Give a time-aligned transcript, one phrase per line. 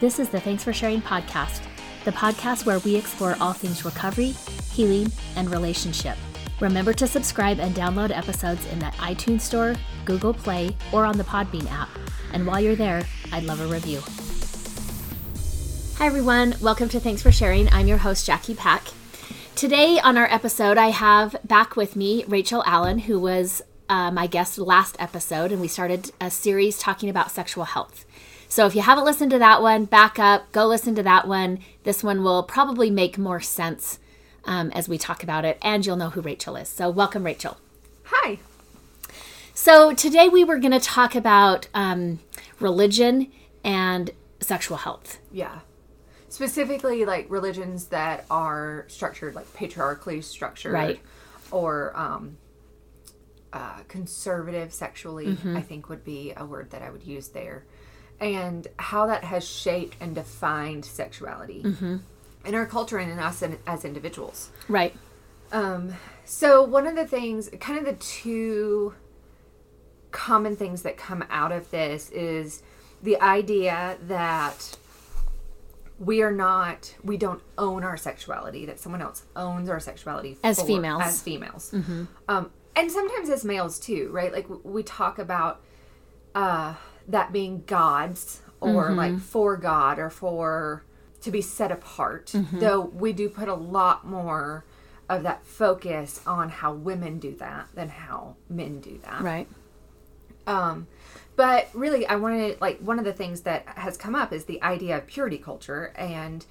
[0.00, 1.62] This is the Thanks for Sharing podcast,
[2.04, 4.34] the podcast where we explore all things recovery,
[4.72, 6.16] healing, and relationship.
[6.60, 9.74] Remember to subscribe and download episodes in the iTunes Store,
[10.04, 11.88] Google Play, or on the Podbean app.
[12.32, 14.00] And while you're there, I'd love a review.
[15.98, 16.54] Hi, everyone.
[16.60, 17.68] Welcome to Thanks for Sharing.
[17.72, 18.84] I'm your host, Jackie Pack.
[19.56, 24.28] Today on our episode, I have back with me Rachel Allen, who was uh, my
[24.28, 28.04] guest last episode, and we started a series talking about sexual health.
[28.48, 31.58] So if you haven't listened to that one, back up, go listen to that one.
[31.84, 33.98] This one will probably make more sense
[34.44, 36.68] um, as we talk about it, and you'll know who Rachel is.
[36.68, 37.58] So welcome, Rachel.
[38.04, 38.38] Hi.
[39.52, 42.20] So today we were going to talk about um,
[42.58, 43.30] religion
[43.62, 45.18] and sexual health.
[45.30, 45.60] Yeah.
[46.30, 51.00] Specifically, like religions that are structured, like patriarchally structured, Right.
[51.50, 52.38] Or um,
[53.52, 55.56] uh, conservative sexually, Mm-hmm.
[55.56, 57.64] I think would be a word that I would use there.
[58.20, 61.96] And how that has shaped and defined sexuality Mm-hmm.
[62.44, 64.50] in our culture and in us and as individuals.
[64.68, 64.94] Right.
[65.52, 65.94] Um,
[66.24, 68.94] so one of the things, kind of the two
[70.10, 72.62] common things that come out of this is
[73.02, 74.76] the idea that
[75.98, 80.62] we are not, we don't own our sexuality, that someone else owns our sexuality As
[80.62, 81.02] females.
[81.04, 81.74] As females.
[82.28, 84.32] Um, and sometimes as males too, right?
[84.32, 85.60] Like we talk about
[86.34, 86.74] uh,
[87.08, 88.96] that being God's or mm-hmm.
[88.96, 90.84] like for God or for
[91.22, 92.26] to be set apart.
[92.26, 92.60] Mm-hmm.
[92.60, 94.64] Though we do put a lot more
[95.08, 99.22] of that focus on how women do that than how men do that.
[99.22, 99.48] Right.
[100.46, 100.86] Um,
[101.36, 104.62] but really, I wanted like one of the things that has come up is the
[104.62, 106.44] idea of purity culture, and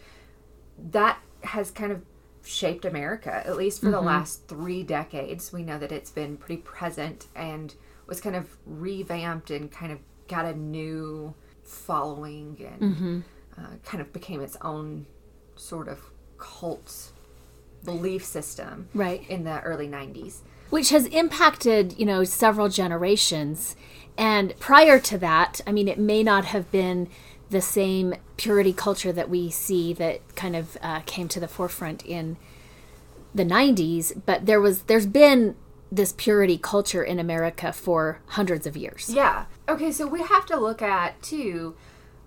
[0.91, 2.01] that has kind of
[2.43, 4.07] shaped America, at least for the mm-hmm.
[4.07, 5.51] last three decades.
[5.51, 9.99] We know that it's been pretty present and was kind of revamped and kind of
[10.27, 11.33] got a new
[11.63, 13.23] following and
[13.57, 15.05] uh, kind of became its own
[15.55, 15.99] sort of
[16.37, 17.11] cult
[17.83, 19.27] belief system Right.
[19.29, 20.39] in the early 90s.
[20.69, 23.75] which has impacted you know several generations
[24.17, 27.07] and prior to that i mean it may not have been
[27.49, 32.05] the same purity culture that we see that kind of uh, came to the forefront
[32.05, 32.35] in
[33.33, 35.55] the 90s but there was there's been
[35.91, 39.45] this purity culture in america for hundreds of years Yeah.
[39.69, 41.75] Okay, so we have to look at too.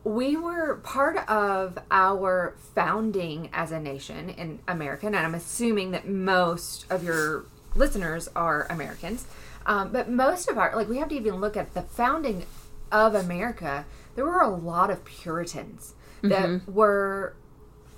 [0.04, 6.08] We were part of our founding as a nation in America, and I'm assuming that
[6.08, 9.26] most of your listeners are Americans.
[9.66, 12.46] Um, but most of our, like, we have to even look at the founding
[12.90, 13.84] of America.
[14.16, 17.34] There were a lot of Puritans that were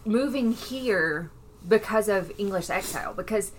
[0.05, 1.31] moving here
[1.67, 3.53] because of English exile, because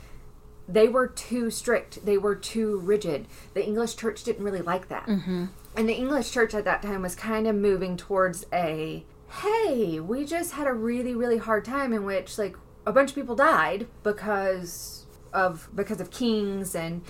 [0.67, 2.05] they were too strict.
[2.05, 3.27] They were too rigid.
[3.53, 5.05] The English church didn't really like that.
[5.07, 5.45] Mm-hmm.
[5.75, 9.05] And the English church at that time was kind of moving towards a
[9.41, 13.15] hey, we just had a really, really hard time in which like a bunch of
[13.15, 17.01] people died because of because of kings and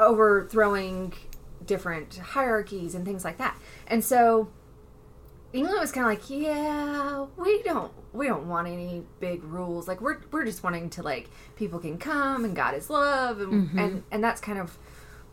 [0.00, 1.12] overthrowing
[1.64, 3.56] different hierarchies and things like that.
[3.86, 4.48] And so
[5.52, 9.86] England was kind of like, yeah, we don't we don't want any big rules.
[9.86, 13.52] Like we're we're just wanting to like people can come and God is love and
[13.52, 13.78] mm-hmm.
[13.78, 14.76] and, and that's kind of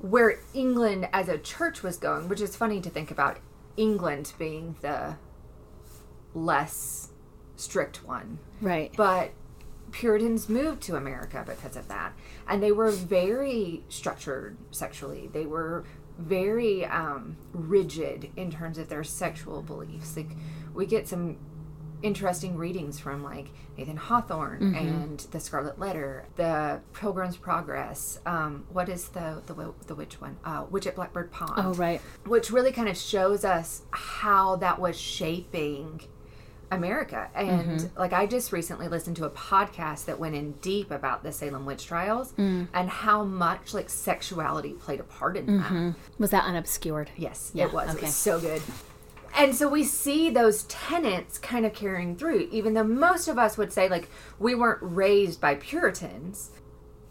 [0.05, 3.39] where England as a church was going, which is funny to think about
[3.75, 5.15] England being the
[6.35, 7.09] less
[7.55, 8.37] strict one.
[8.61, 9.31] right But
[9.91, 12.13] Puritans moved to America because of that.
[12.47, 15.29] And they were very structured sexually.
[15.33, 15.85] They were
[16.19, 20.15] very um, rigid in terms of their sexual beliefs.
[20.15, 20.31] Like,
[20.73, 21.37] we get some
[22.01, 23.47] interesting readings from like
[23.77, 28.19] Nathan Hawthorne and the Scarlet Letter, the Pilgrim's Progress.
[28.25, 30.37] Um, what is the the the witch one?
[30.45, 34.79] Uh, Witch at Blackbird Pond oh right which really kind of shows us how that
[34.79, 36.01] was shaping
[36.71, 37.29] America.
[37.35, 41.31] And like I just recently listened to a podcast that went in deep about the
[41.31, 45.95] Salem witch trials and how much like sexuality played a part in that.
[46.17, 47.93] was that unobscured Yes, Yeah, it was.
[47.95, 48.61] It was so good.
[49.37, 53.57] And so we see those tenets kind of carrying through, even though most of us
[53.57, 54.09] would say like
[54.39, 56.51] we weren't raised by Puritans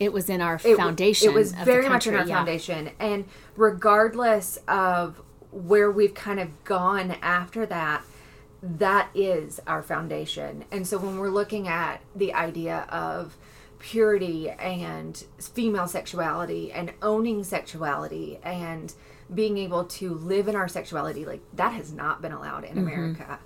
[0.01, 2.37] it was in our it w- foundation It was very much in our yeah.
[2.37, 3.27] foundation, and
[3.57, 8.03] regardless of where we've kind of gone after that,
[8.61, 10.65] that is our foundation.
[10.73, 13.37] And so when we're looking at the idea of
[13.79, 18.95] purity and female sexuality and owning sexuality and
[19.33, 22.87] being able to live in our sexuality, like that has not been allowed in mm-hmm.
[22.87, 23.39] America,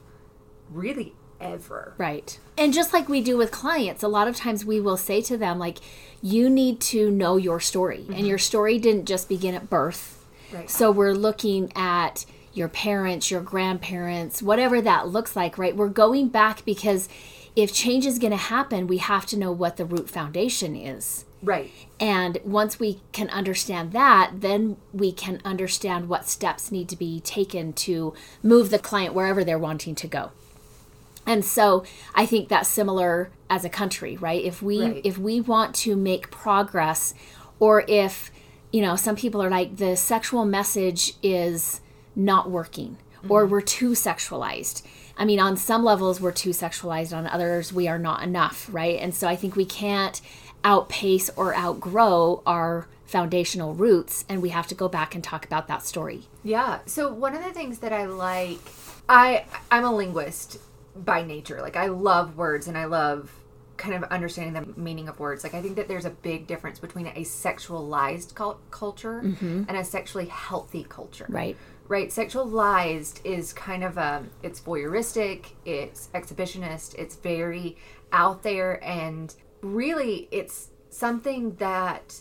[0.70, 1.94] really ever.
[1.98, 2.38] Right.
[2.56, 5.36] And just like we do with clients, a lot of times we will say to
[5.36, 5.78] them, like,
[6.20, 8.04] you need to know your story.
[8.08, 8.26] And mm-hmm.
[8.26, 10.26] your story didn't just begin at birth.
[10.52, 10.68] Right.
[10.68, 12.24] So we're looking at,
[12.58, 15.76] your parents, your grandparents, whatever that looks like, right?
[15.76, 17.08] We're going back because
[17.54, 21.24] if change is going to happen, we have to know what the root foundation is.
[21.42, 21.70] Right.
[22.00, 27.20] And once we can understand that, then we can understand what steps need to be
[27.20, 30.32] taken to move the client wherever they're wanting to go.
[31.26, 34.42] And so I think that's similar as a country, right?
[34.42, 35.00] If we Right.
[35.04, 37.14] if we want to make progress
[37.60, 38.30] or if
[38.72, 41.80] you know, some people are like the sexual message is
[42.14, 43.32] not working mm-hmm.
[43.32, 44.82] or we're too sexualized.
[45.16, 48.98] I mean, on some levels we're too sexualized, on others we are not enough, right?
[48.98, 50.20] And so I think we can't
[50.64, 55.66] outpace or outgrow our foundational roots and we have to go back and talk about
[55.68, 56.24] that story.
[56.42, 56.80] Yeah.
[56.86, 58.60] So one of the things that I like,
[59.08, 60.58] I I'm a linguist
[60.94, 61.60] by nature.
[61.62, 63.32] Like I love words and I love
[63.78, 65.42] kind of understanding the meaning of words.
[65.42, 69.62] Like I think that there's a big difference between a sexualized cul- culture mm-hmm.
[69.68, 71.26] and a sexually healthy culture.
[71.28, 71.56] Right.
[71.86, 72.10] Right.
[72.10, 77.78] Sexualized is kind of a it's voyeuristic, it's exhibitionist, it's very
[78.12, 82.20] out there and really it's something that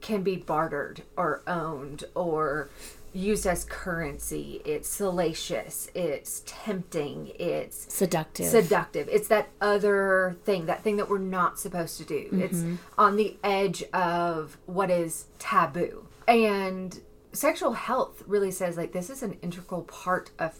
[0.00, 2.68] can be bartered or owned or
[3.12, 4.62] used as currency.
[4.64, 8.46] It's salacious, it's tempting, it's Seductive.
[8.46, 9.08] seductive.
[9.10, 12.28] It's that other thing, that thing that we're not supposed to do.
[12.32, 12.76] It's mm-hmm.
[12.98, 16.06] on the edge of what is taboo.
[16.26, 17.00] And
[17.32, 20.58] sexual health really says like this is an integral part of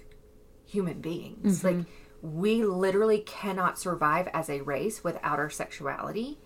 [0.66, 1.64] human beings.
[1.64, 1.90] Like mm-hmm.
[2.22, 6.38] We literally cannot survive as a race without our sexuality.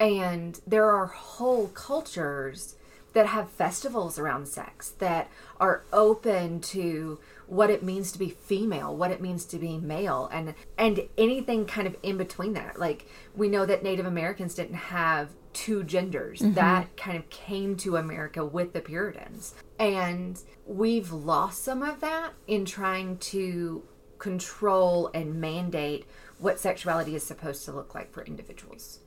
[0.00, 2.76] And there are whole cultures
[3.12, 5.30] that have festivals around sex that
[5.60, 10.30] are open to what it means to be female, what it means to be male,
[10.32, 12.80] and and anything kind of in between that.
[12.80, 13.06] Like
[13.36, 16.40] we know that Native Americans didn't have two genders.
[16.40, 16.54] Mm-hmm.
[16.54, 19.54] That kind of came to America with the Puritans.
[19.78, 23.82] And we've lost some of that in trying to
[24.22, 26.06] control and mandate
[26.38, 29.00] what sexuality is supposed to look like for individuals.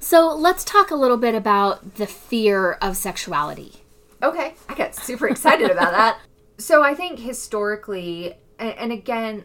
[0.00, 3.84] So let's talk a little bit about the fear of sexuality.
[4.20, 6.18] Okay, I got super excited about that.
[6.60, 9.44] So I think historically, and, and again,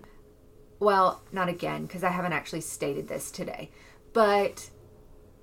[0.79, 3.69] well, not again, because I haven't actually stated this today,
[4.13, 4.71] but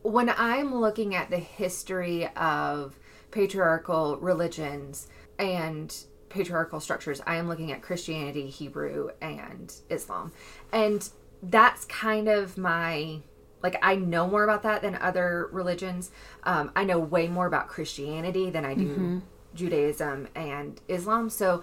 [0.02, 2.98] when I'm looking at the history of
[3.30, 5.06] patriarchal religions
[5.38, 5.96] and
[6.30, 10.32] patriarchal structures, I am looking at Christianity, Hebrew, and Islam.
[10.72, 11.06] And
[11.42, 13.20] that's kind of my
[13.62, 16.10] like I know more about that than other religions.
[16.44, 19.22] Um, I know way more about Christianity than I do
[19.54, 21.28] Judaism and Islam.
[21.28, 21.62] So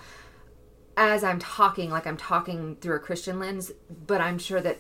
[0.95, 3.71] as I'm talking, like I'm talking through a Christian lens,
[4.05, 4.77] but I'm sure that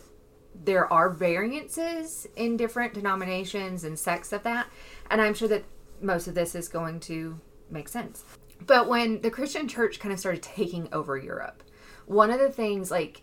[0.53, 4.67] there are variances in different denominations and sects of that.
[5.09, 5.63] And I'm sure that
[6.01, 7.39] most of this is going to
[7.69, 8.23] make sense.
[8.65, 11.63] But when the Christian church kind of started taking over Europe,
[12.05, 13.21] one of the things, like,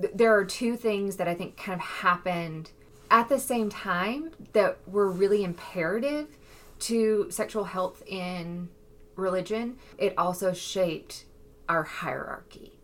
[0.00, 2.70] th- there are two things that I think kind of happened
[3.10, 6.36] at the same time that were really imperative
[6.80, 8.68] to sexual health in
[9.14, 9.78] religion.
[9.98, 11.24] It also shaped
[11.68, 12.78] our hierarchy.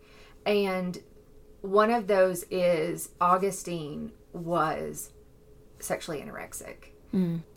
[0.45, 1.01] And
[1.61, 5.11] one of those is Augustine was
[5.79, 6.92] sexually anorexic.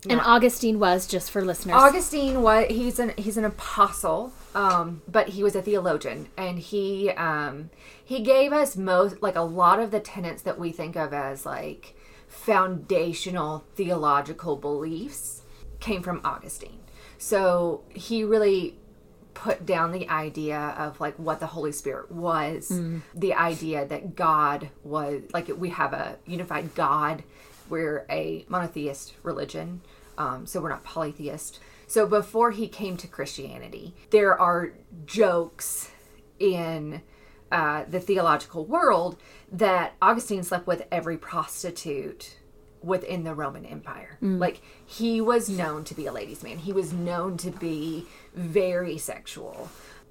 [0.09, 1.75] And Augustine was, just for listeners.
[1.75, 7.09] Augustine was he's an he's an apostle, um, but he was a theologian, and he
[7.11, 7.71] um,
[8.03, 11.45] he gave us most like a lot of the tenets that we think of as
[11.45, 11.95] like
[12.27, 15.41] foundational theological beliefs
[15.79, 16.79] came from Augustine.
[17.17, 18.77] So he really
[19.33, 22.69] put down the idea of like what the Holy Spirit was,
[23.15, 27.23] the idea that God was like we have a unified God.
[27.69, 29.81] We're a monotheist religion,
[30.17, 31.59] um, so we're not polytheist.
[31.87, 34.73] So before he came to Christianity, there are
[35.05, 35.91] jokes
[36.39, 37.01] in
[37.51, 39.17] uh, the theological world
[39.51, 42.37] that Augustine slept with every prostitute
[42.81, 44.17] within the Roman Empire.
[44.37, 46.57] Like he was known to be a ladies' man.
[46.57, 48.05] He was known to be
[48.35, 49.69] very sexual.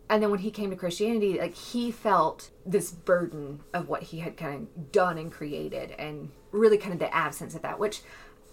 [0.08, 4.20] And then when he came to Christianity, like he felt this burden of what he
[4.20, 8.02] had kind of done and created and really kind of the absence of that, which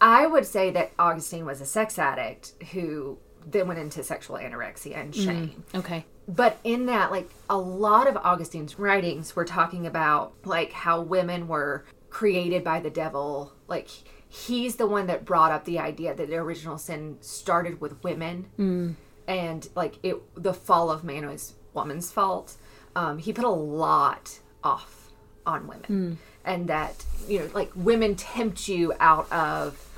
[0.02, 4.98] I would say that Augustine was a sex addict who then went into sexual anorexia
[4.98, 5.64] and mm, shame.
[5.76, 6.06] okay.
[6.28, 11.48] but in that like a lot of augustine's writings were talking about like how women
[11.48, 13.52] were created by the devil.
[13.68, 13.90] Like
[14.30, 18.46] he's the one that brought up the idea that the original sin started with women
[18.58, 18.96] mm.
[19.28, 22.56] And like it the fall of man was woman's fault
[22.96, 25.12] um, he put a lot off
[25.46, 29.90] on women and that you know like women tempt you out of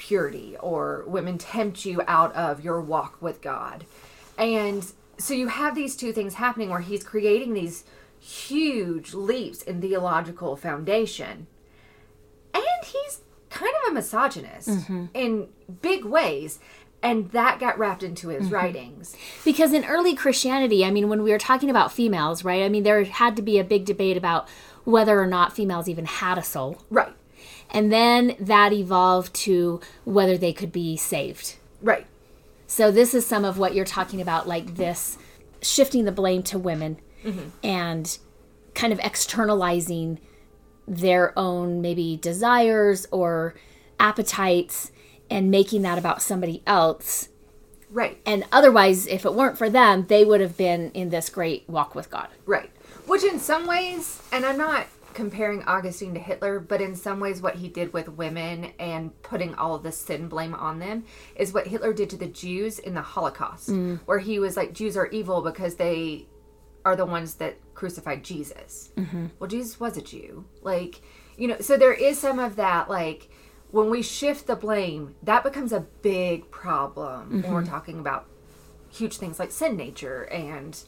[0.00, 3.84] purity or women tempt you out of your walk with God.
[4.38, 7.84] And so you have these two things happening where he's creating these
[8.18, 11.46] huge leaps in theological foundation.
[12.54, 13.20] And he's
[13.50, 14.68] kind of a misogynist
[15.12, 15.48] in
[15.82, 16.60] big ways.
[17.02, 18.54] And that got wrapped into his mm-hmm.
[18.54, 19.16] writings.
[19.44, 22.62] Because in early Christianity, I mean, when we were talking about females, right?
[22.62, 24.48] I mean, there had to be a big debate about
[24.84, 26.82] whether or not females even had a soul.
[26.90, 27.12] Right.
[27.70, 31.56] And then that evolved to whether they could be saved.
[31.80, 32.06] Right.
[32.66, 35.18] So this is some of what you're talking about, like this
[35.62, 37.48] shifting the blame to women mm-hmm.
[37.62, 38.18] and
[38.74, 40.20] kind of externalizing
[40.86, 43.54] their own maybe desires or
[43.98, 44.90] appetites
[45.30, 47.28] and making that about somebody else.
[47.90, 48.20] Right.
[48.26, 51.94] And otherwise, if it weren't for them, they would have been in this great walk
[51.94, 52.28] with God.
[52.46, 52.70] Right.
[53.06, 57.42] Which, in some ways, and I'm not comparing Augustine to Hitler, but in some ways,
[57.42, 61.52] what he did with women and putting all of the sin blame on them is
[61.52, 63.98] what Hitler did to the Jews in the Holocaust, mm.
[64.06, 66.26] where he was like, Jews are evil because they
[66.84, 68.90] are the ones that crucified Jesus.
[68.96, 69.26] Mm-hmm.
[69.40, 70.44] Well, Jesus was a Jew.
[70.62, 71.02] Like,
[71.36, 73.28] you know, so there is some of that, like,
[73.70, 77.70] when we shift the blame, that becomes a big problem when we're mm-hmm.
[77.70, 78.26] talking about
[78.90, 80.82] huge things like sin nature and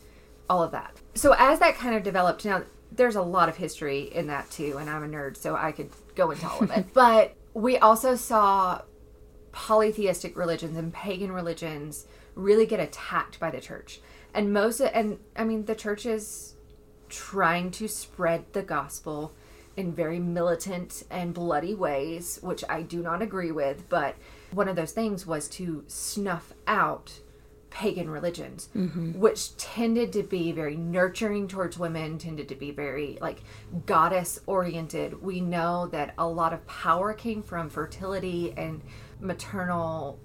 [0.51, 1.01] all of that.
[1.15, 4.77] So as that kind of developed, now there's a lot of history in that too,
[4.79, 6.87] and I'm a nerd, so I could go into all of it.
[6.95, 8.83] but we also saw
[9.53, 14.01] polytheistic religions and pagan religions really get attacked by the church.
[14.35, 16.55] And most of, and I mean the church is
[17.09, 19.35] trying to spread the gospel
[19.76, 24.17] in very militant and bloody ways, which I do not agree with, but
[24.50, 27.21] one of those things was to snuff out
[27.71, 29.19] pagan religions, mm-hmm.
[29.19, 33.43] which tended to be very nurturing towards women, tended to be very like
[33.87, 35.23] goddess oriented.
[35.23, 38.83] We know that a lot of power came from fertility and
[39.21, 40.21] maternal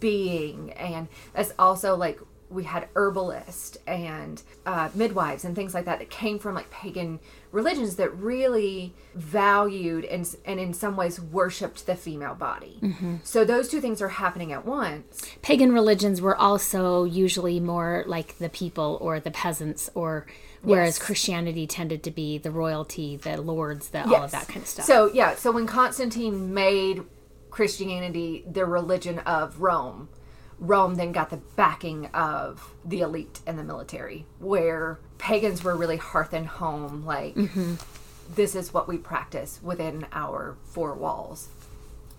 [0.00, 2.18] being, and that's also like
[2.50, 7.20] we had herbalists and uh, midwives and things like that that came from like pagan
[7.52, 12.80] religions that really valued and, and in some ways worshipped the female body.
[13.22, 15.22] So those two things are happening at once.
[15.42, 20.26] Pagan religions were also usually more like the people or the peasants, or
[20.62, 21.06] whereas Yes.
[21.06, 24.86] Christianity tended to be the royalty, the lords, the all of that kind of stuff.
[24.86, 27.02] So yeah, so when Constantine made
[27.50, 30.08] Christianity the religion of Rome,
[30.60, 35.96] Rome then got the backing of the elite and the military, where pagans were really
[35.96, 37.74] hearth and home, like mm-hmm.
[38.34, 41.48] this is what we practice within our four walls.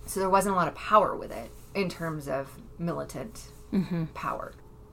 [0.06, 4.06] So there wasn't a lot of power with it in terms of militant mm-hmm.
[4.06, 4.52] power.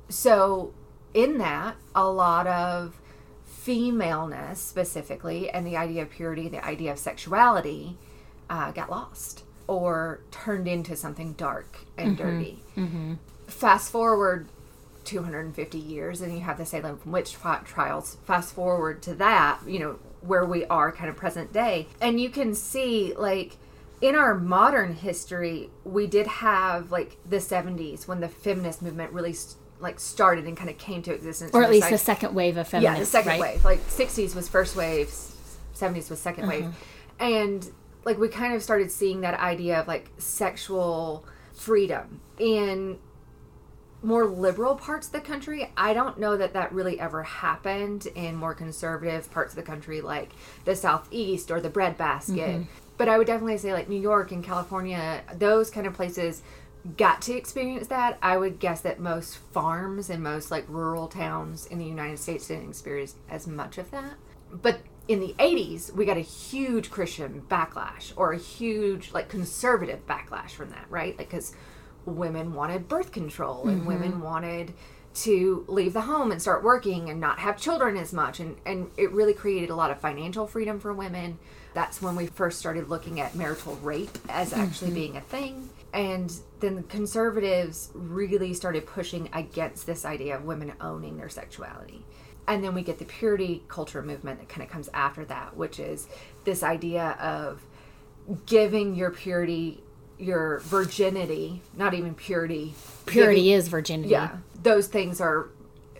[0.10, 0.74] So
[1.14, 3.00] in that, a lot of
[3.46, 7.98] femaleness specifically and the idea of purity, the idea of sexuality
[8.50, 12.30] uh, got lost or turned into something dark and mm-hmm.
[12.30, 12.64] dirty.
[13.58, 14.48] Fast forward
[15.06, 18.18] 250 years and you have the Salem witch trials.
[18.26, 21.88] Fast forward to that, you know, where we are kind of present day.
[22.02, 23.58] And you can see, like,
[24.02, 29.36] in our modern history, we did have, like, the 70s when the feminist movement really.
[29.80, 32.68] Like started and kind of came to existence, or at least the second wave of
[32.68, 32.96] feminism.
[32.96, 33.40] yeah, the second right?
[33.40, 33.64] wave.
[33.64, 35.08] Like sixties was first wave,
[35.74, 36.74] seventies was 2nd wave, uh-huh.
[37.20, 37.72] and
[38.04, 42.98] like we kind of started seeing that idea of like sexual freedom in
[44.04, 45.72] more liberal parts of the country.
[45.76, 50.02] I don't know that that really ever happened in more conservative parts of the country,
[50.02, 50.32] like
[50.66, 52.38] the southeast or the breadbasket.
[52.38, 52.64] Mm-hmm.
[52.98, 56.42] But I would definitely say like New York and California, those kind of places
[56.96, 58.18] got to experience that.
[58.22, 62.48] I would guess that most farms and most like rural towns in the United States
[62.48, 64.14] didn't experience as much of that.
[64.52, 70.06] But in the 80s, we got a huge Christian backlash or a huge like conservative
[70.08, 71.18] backlash from that, right?
[71.18, 71.54] Like cuz
[72.08, 73.88] women wanted birth control and mm-hmm.
[73.88, 74.74] women wanted
[75.14, 78.40] to leave the home and start working and not have children as much.
[78.40, 81.40] And and it really created a lot of financial freedom for women.
[81.74, 84.96] That's when we first started looking at marital rape as actually mm-hmm.
[84.96, 85.70] being a thing.
[85.94, 92.06] And then the conservatives really started pushing against this idea of women owning their sexuality.
[92.48, 95.80] And then we get the purity culture movement that kind of comes after that which
[95.80, 96.08] is
[96.46, 97.62] this idea of
[98.46, 99.84] giving your purity
[100.18, 102.74] your virginity not even purity
[103.06, 104.10] Purity giving- is virginity.
[104.10, 105.50] yeah those things are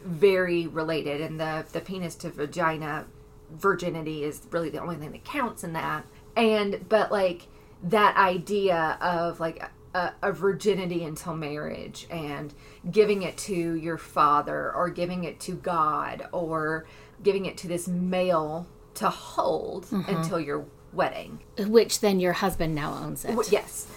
[0.04, 3.06] very related and the the penis to vagina
[3.52, 6.06] virginity is really the only thing that counts in that
[6.36, 7.48] and but like
[7.84, 9.62] that idea of like
[9.94, 12.54] a, a virginity until marriage and
[12.92, 16.86] giving it to your father or giving it to god or
[17.24, 20.16] giving it to this male to hold mm-hmm.
[20.16, 23.38] until your wedding Which then your husband now owns it.
[23.52, 23.88] Yes.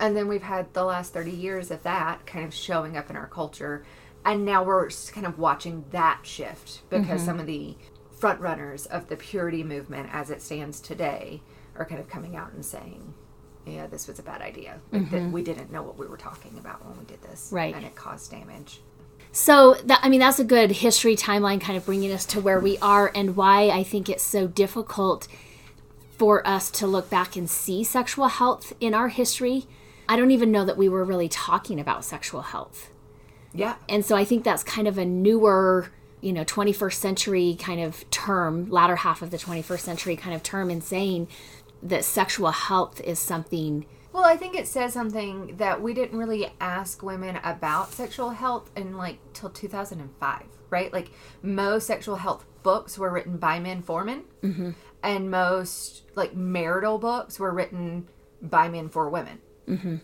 [0.00, 3.16] And then we've had the last 30 years of that kind of showing up in
[3.16, 3.84] our culture
[4.24, 7.26] And now we're kind of watching that shift because mm-hmm.
[7.26, 7.76] some of the
[8.18, 11.40] front runners of the purity movement as it stands today
[11.76, 13.14] are kind of coming out and saying,
[13.64, 14.80] yeah, this was a bad idea.
[14.92, 15.32] Like that mm-hmm.
[15.32, 17.50] we didn't know what we were talking about when we did this.
[17.52, 17.74] Right.
[17.74, 18.80] And it caused damage.
[19.30, 22.58] So that I mean that's a good history timeline kind of bringing us to where
[22.58, 25.28] we are and why I think it's so difficult
[26.16, 29.66] for us to look back and see sexual health in our history.
[30.08, 32.90] I don't even know that we were really talking about sexual health.
[33.52, 33.76] Yeah.
[33.88, 38.08] And so I think that's kind of a newer, you know, 21st century kind of
[38.10, 41.28] term, latter half of the 21st century kind of term in saying
[41.82, 46.52] that sexual health is something Well, I think it says something that we didn't really
[46.60, 50.92] ask women about sexual health in like till 2005, right?
[50.92, 51.10] Like
[51.42, 54.70] most sexual health books were written by men for men, mm-hmm.
[55.02, 58.08] and most like marital books were written
[58.42, 59.38] by men for women.
[59.68, 59.96] Mm-hmm.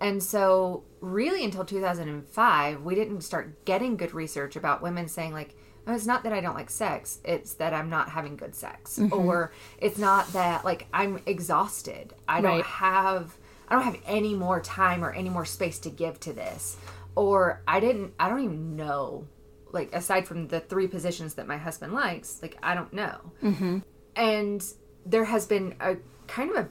[0.00, 5.54] And so, really, until 2005, we didn't start getting good research about women saying like.
[5.86, 7.18] "Oh, It's not that I don't like sex.
[7.24, 12.12] It's that I'm not having good sex, or it's not that like I'm exhausted.
[12.28, 13.36] I don't have
[13.68, 16.76] I don't have any more time or any more space to give to this.
[17.14, 19.26] Or I didn't I don't even know
[19.72, 23.32] like aside from the three positions that my husband likes, like I don't know.
[23.42, 23.78] Mm-hmm.
[24.16, 24.64] And
[25.04, 26.68] there has been a kind of a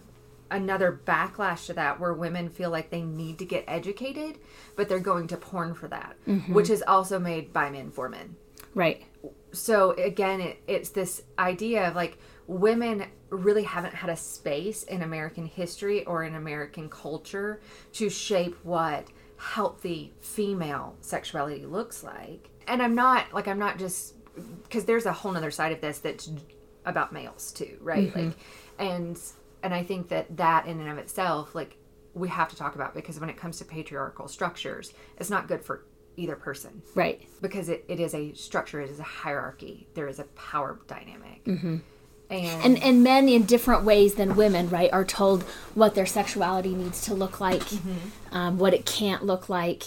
[0.51, 4.39] another backlash to that where women feel like they need to get educated,
[4.75, 6.53] but they're going to porn for that, mm-hmm.
[6.53, 8.35] which is also made by men for men.
[8.77, 9.03] Right.
[9.53, 15.01] so again it, it's this idea of like women really haven't had a space in
[15.01, 17.59] american history or in american culture
[17.93, 22.49] to shape what healthy female sexuality looks like.
[22.67, 24.13] And i'm not like i'm not just
[24.63, 26.29] because there's a whole nother side of this that's
[26.85, 28.13] about males too right?
[28.13, 28.27] Mm-hmm.
[28.27, 28.37] Like
[28.77, 29.19] and
[29.63, 31.77] and i think that that in and of itself like
[32.13, 35.63] we have to talk about because when it comes to patriarchal structures it's not good
[35.63, 35.83] for
[36.17, 36.81] either person.
[36.95, 37.21] Right.
[37.41, 39.87] because it, it is a structure it is a hierarchy.
[39.93, 41.45] There is a power dynamic.
[41.45, 41.77] Mm-hmm.
[42.29, 45.43] and, and and men in different ways than women right are told
[45.75, 47.63] what their sexuality needs to look like
[48.33, 49.83] um, what it can't look like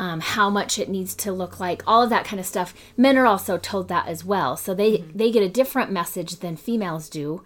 [0.00, 2.72] um, how much it needs to look like all of that kind of stuff.
[2.96, 4.56] Men are also told that as well.
[4.56, 7.42] So they they get a different message than females do.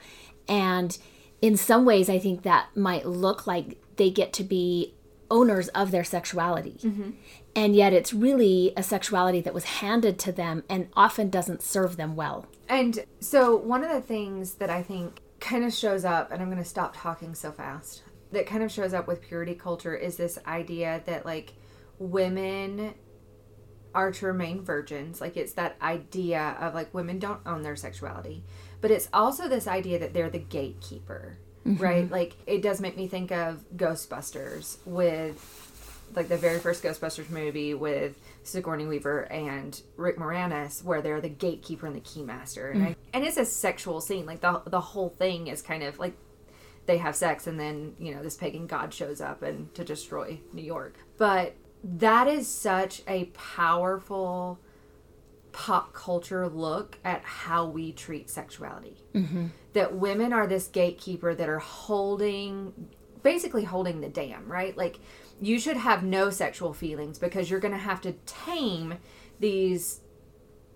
[0.49, 0.99] And
[1.43, 4.95] in some ways i think that might look like they get to be
[5.33, 6.77] owners of their sexuality.
[6.83, 7.11] Mm-hmm.
[7.57, 11.97] And yet it's really a sexuality that was handed to them and often doesn't serve
[11.97, 12.47] them well.
[12.69, 16.49] And so one of the things that i think kind of shows up and i'm
[16.49, 20.17] going to stop talking so fast that kind of shows up with purity culture is
[20.17, 21.55] this idea that like
[21.99, 22.95] women
[23.95, 25.21] are to remain virgins.
[25.21, 28.43] Like it's that idea of like women don't own their sexuality
[28.83, 31.83] but it's also this idea that they're the gatekeeper mm-hmm.
[31.83, 32.11] right?
[32.11, 35.59] Like it does make me think of ghostbusters with
[36.15, 41.29] like the very first ghostbusters movie with sigourney weaver and rick moranis where they're the
[41.29, 42.73] gatekeeper and the keymaster.
[42.73, 42.97] And, I, mm.
[43.15, 44.27] and it's a sexual scene.
[44.27, 46.15] Like the, the whole thing is kind of like
[46.85, 50.41] they have sex and then you know this pagan god shows up and to destroy
[50.53, 50.97] new york.
[51.17, 54.59] But that is such a powerful
[55.53, 58.97] pop culture look at how we treat sexuality.
[59.15, 59.47] Mm-hmm.
[59.75, 62.89] That women are this gatekeeper that are holding
[63.23, 64.77] basically holding the dam right?
[64.77, 64.99] Like
[65.41, 68.95] you should have no sexual feelings because you're going to have to tame
[69.39, 70.01] these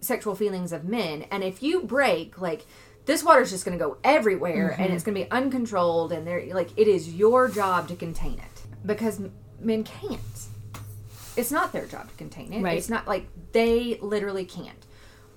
[0.00, 1.22] sexual feelings of men.
[1.30, 2.66] And if you break like
[3.06, 4.94] this water's just going to go everywhere and mm-hmm.
[4.94, 8.62] it's going to be uncontrolled and they're like it is your job to contain it
[8.84, 9.20] because
[9.60, 10.20] men can't
[11.36, 12.78] it's not their job to contain it Right.
[12.78, 14.86] it's not like they literally can't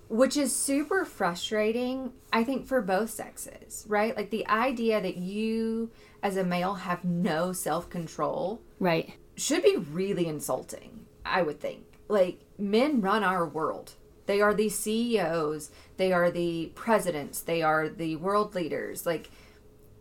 [0.07, 5.91] which is super frustrating i think for both sexes right like the idea that you
[6.23, 11.85] as a male have no self-control right should be really insulting, I would think.
[12.09, 13.93] Like, men run our world.
[14.25, 19.05] They are the CEOs, they are the presidents, they are the world leaders.
[19.05, 19.31] Like,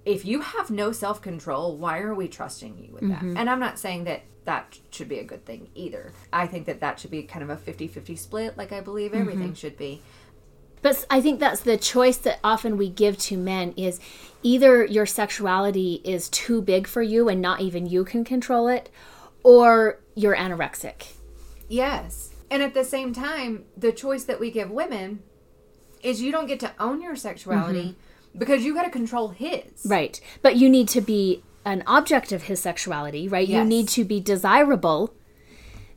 [0.08, 3.18] if you have no self control, why are we trusting you with that?
[3.18, 3.36] Mm-hmm.
[3.36, 6.12] And I'm not saying that that should be a good thing either.
[6.32, 9.12] I think that that should be kind of a 50 50 split, like I believe
[9.12, 9.20] mm-hmm.
[9.20, 10.00] everything should be.
[10.80, 14.00] But I think that's the choice that often we give to men is
[14.42, 18.88] either your sexuality is too big for you and not even you can control it,
[19.42, 21.14] or you're anorexic.
[21.68, 22.30] Yes.
[22.50, 25.22] And at the same time, the choice that we give women
[26.02, 28.07] is you don't get to own your sexuality mm-hmm.
[28.38, 29.84] Because you got to control his.
[29.84, 30.20] Right.
[30.42, 33.46] But you need to be an object of his sexuality, right?
[33.46, 35.12] You need to be desirable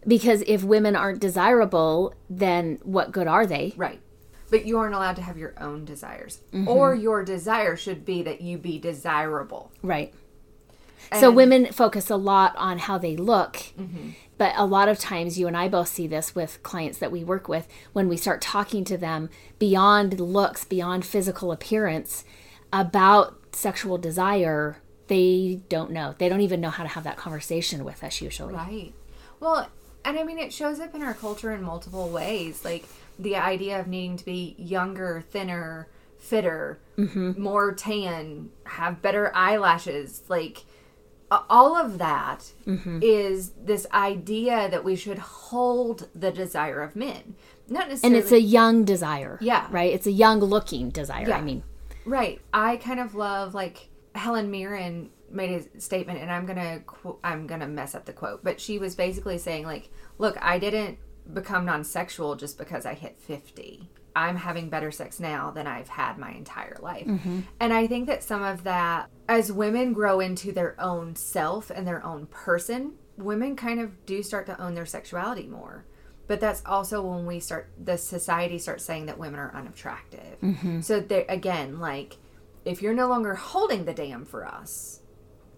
[0.05, 3.73] because if women aren't desirable, then what good are they?
[3.77, 4.01] Right.
[4.49, 6.39] But you aren't allowed to have your own desires.
[6.51, 6.67] Mm-hmm.
[6.67, 9.71] Or your desire should be that you be desirable.
[9.81, 10.13] Right.
[11.19, 14.09] so women focus a lot on how they look, mm-hmm.
[14.41, 17.23] But a lot of times, you and I both see this with clients that we
[17.23, 22.25] work with when we start talking to them beyond looks, beyond physical appearance
[22.73, 26.15] about sexual desire, they don't know.
[26.17, 28.55] They don't even know how to have that conversation with us usually.
[28.55, 28.93] Right.
[29.39, 29.69] Well,
[30.03, 32.65] and I mean, it shows up in our culture in multiple ways.
[32.65, 32.85] Like
[33.19, 37.39] the idea of needing to be younger, thinner, fitter, mm-hmm.
[37.39, 40.23] more tan, have better eyelashes.
[40.29, 40.63] Like
[41.49, 42.99] all of that mm-hmm.
[43.01, 47.35] is this idea that we should hold the desire of men.
[47.67, 48.17] Not necessarily.
[48.17, 49.37] And it's a young desire.
[49.41, 49.67] Yeah.
[49.71, 49.93] Right?
[49.93, 51.27] It's a young looking desire.
[51.27, 51.37] Yeah.
[51.37, 51.63] I mean,
[52.05, 52.41] Right.
[52.53, 57.47] I kind of love like Helen Mirren made a statement, and I'm gonna qu- I'm
[57.47, 60.97] gonna mess up the quote, but she was basically saying like, "Look, I didn't
[61.33, 63.87] become non-sexual just because I hit 50.
[64.15, 67.07] I'm having better sex now than I've had my entire life."
[67.59, 71.87] And I think that some of that, as women grow into their own self and
[71.87, 75.85] their own person, women kind of do start to own their sexuality more.
[76.27, 80.37] But that's also when we start, the society starts saying that women are unattractive.
[80.83, 82.17] So there again, like,
[82.63, 85.01] if you're no longer holding the dam for us,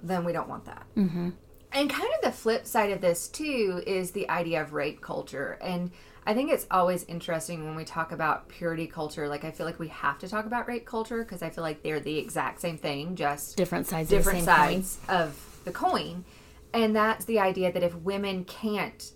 [0.02, 0.86] then we don't want that.
[0.98, 1.30] Mm-hmm.
[1.74, 5.58] And kind of the flip side of this too is the idea of rape culture,
[5.62, 5.92] and
[6.26, 9.28] I think it's always interesting when we talk about purity culture.
[9.28, 11.84] Like, I feel like we have to talk about rape culture because I feel like
[11.84, 14.84] they're the exact same thing, just different sides different of the same coin.
[14.84, 16.26] sides of the coin.
[16.74, 19.12] And that's the idea that if women can't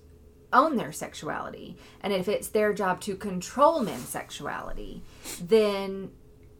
[0.54, 5.04] own their sexuality and if it's their job to control men's sexuality,
[5.42, 6.12] then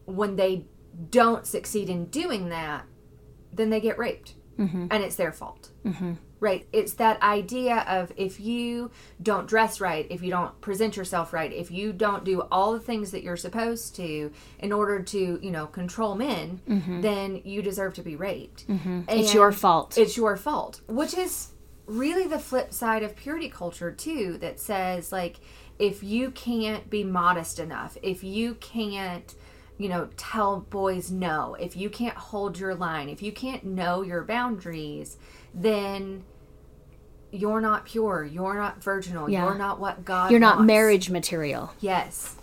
[0.04, 0.66] when they
[1.10, 2.84] don't succeed in doing that,
[3.52, 4.34] then they get raped.
[4.58, 4.88] Mm-hmm.
[4.90, 5.70] And it's their fault.
[5.84, 6.14] Mm-hmm.
[6.40, 6.66] Right.
[6.72, 11.52] It's that idea of if you don't dress right, if you don't present yourself right,
[11.52, 15.50] if you don't do all the things that you're supposed to in order to, you
[15.50, 17.00] know, control men, mm-hmm.
[17.00, 18.68] then you deserve to be raped.
[18.68, 19.02] Mm-hmm.
[19.08, 19.98] It's your fault.
[19.98, 21.48] It's your fault, which is
[21.86, 25.40] really the flip side of purity culture too that says like
[25.78, 29.34] if you can't be modest enough, if you can't
[29.78, 34.02] you know, tell boys no, if you can't hold your line, if you can't know
[34.02, 35.16] your boundaries,
[35.54, 36.24] then
[37.30, 39.44] you're not pure, you're not virginal, Yeah.
[39.44, 40.66] you're not what God You're not wants.
[40.66, 41.72] marriage material.
[41.80, 42.36] Yes.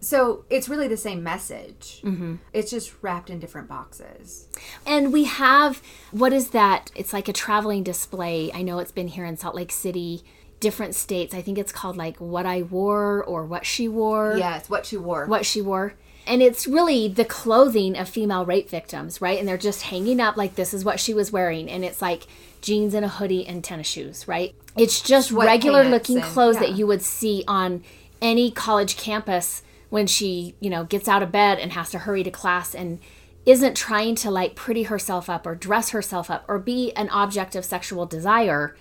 [0.00, 2.00] So it's really the same message.
[2.04, 2.36] Mm-hmm.
[2.52, 4.46] It's just wrapped in different boxes.
[4.86, 6.90] And we have what is that?
[6.94, 8.50] It's like a traveling display.
[8.52, 10.22] I know it's been here in Salt Lake City,
[10.60, 11.34] different states.
[11.34, 14.36] I think it's called like What I Wore or What She Wore.
[14.36, 15.26] Yes, what She wore.
[15.26, 15.94] What She Wore.
[16.28, 19.38] And it's really the clothing of female rape victims, right?
[19.38, 21.70] And they're just hanging up like this is what she was wearing.
[21.70, 22.26] And it's like
[22.60, 24.54] jeans and a hoodie and tennis shoes, right?
[24.76, 26.60] It's just regular looking and- clothes yeah.
[26.62, 27.82] that you would see on
[28.20, 32.22] any college campus when she, you know, gets out of bed and has to hurry
[32.22, 32.98] to class and
[33.46, 37.56] isn't trying to like pretty herself up or dress herself up or be an object
[37.56, 38.76] of sexual desire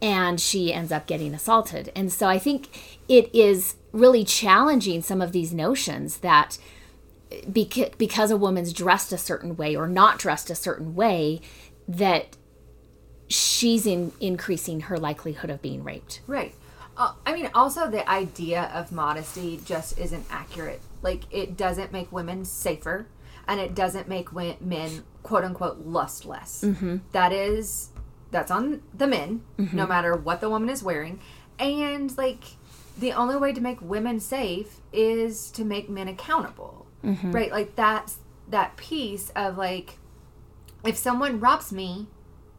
[0.00, 1.92] and she ends up getting assaulted.
[1.94, 2.68] And so I think
[3.08, 6.58] it is really challenging some of these notions that
[7.42, 11.40] beca- because a woman's dressed a certain way or not dressed a certain way
[11.88, 12.36] that
[13.28, 16.20] she's in increasing her likelihood of being raped.
[16.26, 16.54] Right.
[16.96, 20.80] Uh, I mean, also the idea of modesty just isn't accurate.
[21.02, 23.06] Like, it doesn't make women safer,
[23.46, 26.64] and it doesn't make men "quote unquote" lust less.
[27.12, 27.90] That is,
[28.30, 31.20] that's on the men, no matter what the woman is wearing,
[31.58, 32.44] and like,
[32.98, 36.85] the only way to make women safe is to make men accountable.
[37.30, 37.50] Right?
[37.50, 39.98] Like that's that piece of like,
[40.84, 42.06] if someone robs me,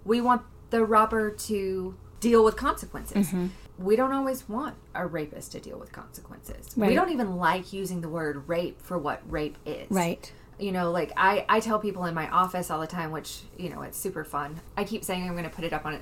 [0.05, 3.33] we want the robber to deal with consequences.
[3.77, 6.69] We don't always want a rapist to deal with consequences.
[6.75, 6.89] Right.
[6.89, 9.86] We don't even like using the word rape for what rape is.
[9.91, 10.31] Right.
[10.60, 13.69] You know, like I, I tell people in my office all the time, which, you
[13.69, 14.60] know, it's super fun.
[14.75, 16.01] I keep saying I'm going to put it up on it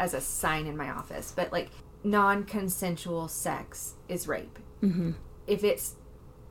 [0.00, 1.70] as a sign in my office, but like
[2.02, 4.58] non consensual sex is rape.
[4.82, 5.12] Mm-hmm.
[5.46, 5.94] If it's,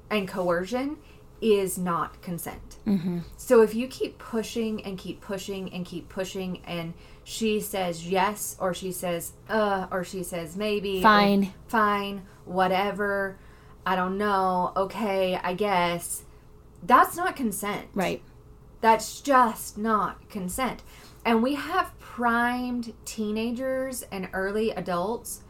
[0.09, 0.97] and coercion
[1.41, 2.77] is not consent.
[2.87, 3.19] Mm-hmm.
[3.37, 6.93] So if you keep pushing and keep pushing and keep pushing, and
[7.23, 11.53] she says yes, or she says uh, or she says maybe, Fine.
[11.67, 13.37] fine, whatever,
[13.85, 16.23] I don't know, okay, I guess,
[16.83, 17.87] that's not consent.
[17.93, 18.21] Right.
[18.81, 20.83] That's just not consent.
[21.23, 25.41] And we have primed teenagers and early adults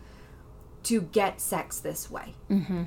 [0.83, 2.33] to get sex this way.
[2.49, 2.83] Mm-hmm.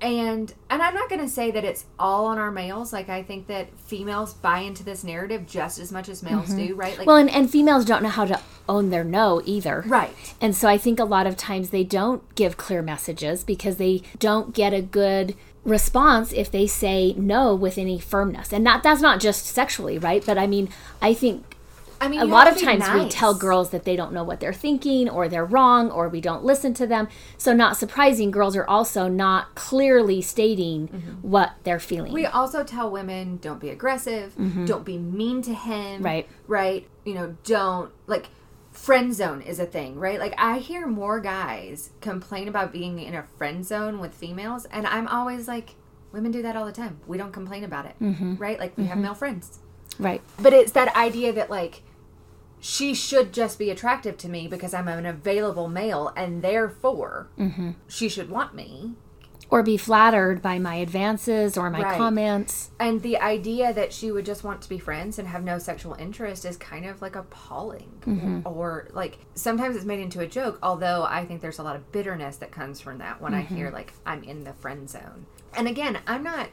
[0.00, 2.92] And and I'm not going to say that it's all on our males.
[2.92, 6.66] Like I think that females buy into this narrative just as much as males mm-hmm.
[6.66, 6.98] do, right?
[6.98, 9.84] Like Well, and, and females don't know how to own their no either.
[9.86, 10.14] right.
[10.40, 14.02] And so I think a lot of times they don't give clear messages because they
[14.18, 18.52] don't get a good response if they say no with any firmness.
[18.52, 20.24] And that that's not just sexually, right?
[20.24, 20.68] But I mean,
[21.00, 21.55] I think
[22.00, 24.52] I mean, a lot of times we tell girls that they don't know what they're
[24.52, 27.08] thinking or they're wrong or we don't listen to them.
[27.38, 31.28] So not surprising, girls are also not clearly stating mm-hmm.
[31.28, 32.08] what they're feeling.
[32.08, 32.14] Mm-hmm.
[32.14, 34.66] We also tell women don't be aggressive, mm-hmm.
[34.66, 36.02] don't be mean to him.
[36.02, 36.28] Right.
[36.46, 36.88] Right.
[37.04, 38.28] You know, don't like
[38.76, 40.20] friend zone is a thing, right?
[40.20, 44.86] Like I hear more guys complain about being in a friend zone with females, and
[44.86, 45.74] I'm always like,
[46.12, 47.00] women do that all the time.
[47.06, 48.36] We don't complain about it, mm-hmm.
[48.36, 48.58] right?
[48.60, 49.58] Like we have male friends,
[49.98, 50.20] right.
[50.38, 51.82] but it's that idea that like
[52.66, 57.70] she should just be attractive to me because I'm an available male, and therefore mm-hmm.
[57.86, 58.94] she should want me.
[59.50, 61.96] Or be flattered by my advances or my Right.
[61.96, 62.72] comments.
[62.80, 65.94] And the idea that she would just want to be friends and have no sexual
[65.94, 67.92] interest is kind of like appalling.
[68.04, 68.40] Mm-hmm.
[68.44, 71.92] Or like sometimes it's made into a joke, although I think there's a lot of
[71.92, 73.54] bitterness that comes from that when I mm-hmm.
[73.54, 75.26] hear like I'm in the friend zone.
[75.54, 76.48] And again, I'm not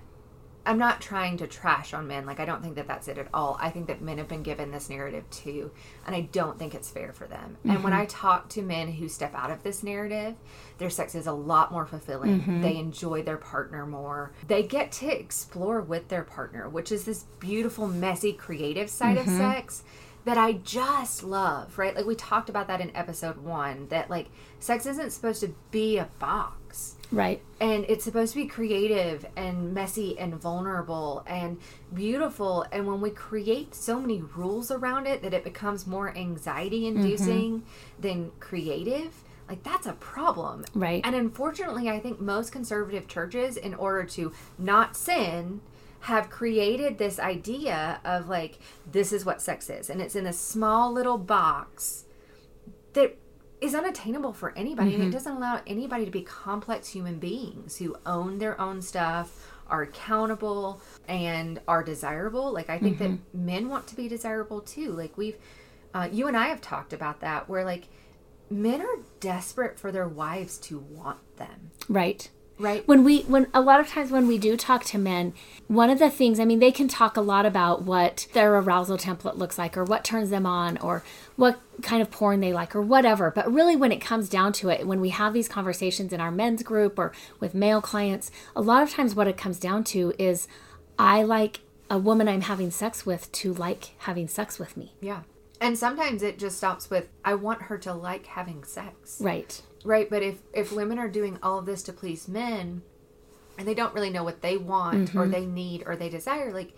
[0.66, 2.26] I'm not trying to trash on men.
[2.26, 3.58] Like I don't think that that's it at all.
[3.60, 5.72] I think that men have been given this narrative too,
[6.06, 7.58] and I don't think it's fair for them.
[7.64, 8.02] And when mm-hmm.
[8.02, 10.36] I talk to men who step out of this narrative,
[10.78, 12.42] their sex is a lot more fulfilling.
[12.42, 12.62] Mm-hmm.
[12.62, 14.32] They enjoy their partner more.
[14.48, 19.26] They get to explore with their partner, which is this beautiful, messy, creative side of
[19.26, 19.38] mm-hmm.
[19.38, 19.84] sex
[20.26, 21.96] that I just love, right?
[21.96, 24.28] Like we talked about that in episode 1 that like
[24.60, 27.42] sex isn't supposed to be a box Right.
[27.60, 31.60] and it's supposed to be creative and messy and vulnerable and
[31.94, 36.88] beautiful and when we create so many rules around it that it becomes more anxiety
[36.88, 38.02] inducing mm-hmm.
[38.02, 41.02] than creative like that's a problem Right.
[41.06, 45.62] and unfortunately i think most conservative churches in order to not sin
[46.02, 48.60] have created this idea of like
[48.92, 52.06] this is what sex is and it's in a small little box
[52.94, 53.18] that
[53.64, 57.96] is unattainable for anybody and it doesn't allow anybody to be complex human beings who
[58.06, 62.52] own their own stuff are accountable and are desirable.
[62.52, 64.92] Like i think that men want to be desirable too.
[64.92, 65.38] Like we've
[65.94, 67.88] uh, you and i have talked about that where like
[68.50, 71.72] men are desperate for their wives to want them.
[71.88, 72.30] Right.
[72.60, 72.88] Right.
[72.88, 75.34] When we when a lot of times when we do talk to men
[75.68, 78.98] one of the things i mean they can talk a lot about what their arousal
[78.98, 81.04] template looks like or what turns them on or
[81.36, 83.32] what kind of porn they like or whatever.
[83.32, 86.32] But really when it comes down to it when we have these conversations in our
[86.32, 90.14] men's group or with male clients a lot of times what it comes down to
[90.20, 90.48] is
[91.00, 94.94] i like a woman i'm having sex with to like having sex with me.
[95.02, 95.22] Yeah.
[95.60, 99.20] And sometimes it just stops with i want her to like having sex.
[99.20, 102.82] Right Right, but if if women are doing all of this to please men
[103.58, 105.32] and they don't really know what they want or mm-hmm.
[105.32, 106.74] they need or they desire, like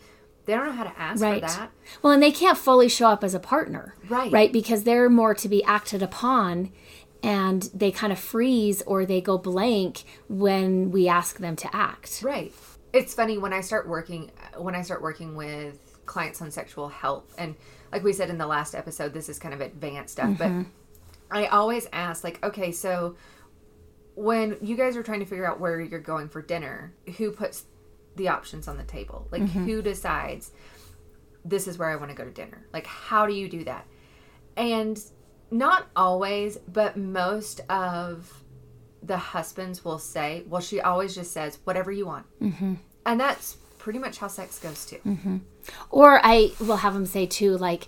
[0.46, 1.42] they don't know how to ask Right.
[1.42, 1.72] for that.
[2.02, 3.96] Well, and they can't fully show up as a partner.
[4.10, 4.32] Right.
[4.32, 4.54] Right.
[4.54, 6.72] Because they're more to be acted upon
[7.24, 12.22] and they kind of freeze or they go blank when we ask them to act.
[12.24, 12.54] Right.
[12.94, 17.34] It's funny when I start working when I start working with clients on sexual health
[17.38, 17.56] and
[17.92, 20.70] like we said in the last episode this is kind of advanced stuff, but mm-hmm.
[21.36, 23.16] I always ask like okay, so
[24.16, 27.66] when you guys are trying to figure out where you're going for dinner, who puts
[28.16, 29.28] the options on the table?
[29.32, 30.52] Like who decides
[31.44, 32.66] this is where I want to go to dinner?
[32.72, 33.86] Like how do you do that?
[34.56, 35.00] And
[35.52, 38.44] not always, but most of
[39.04, 42.26] the husbands will say, well, she always just says, whatever you want.
[42.42, 42.76] Mm-hmm.
[43.06, 45.00] And that's pretty much how sex goes too.
[45.92, 47.88] Or I will have them say too, like,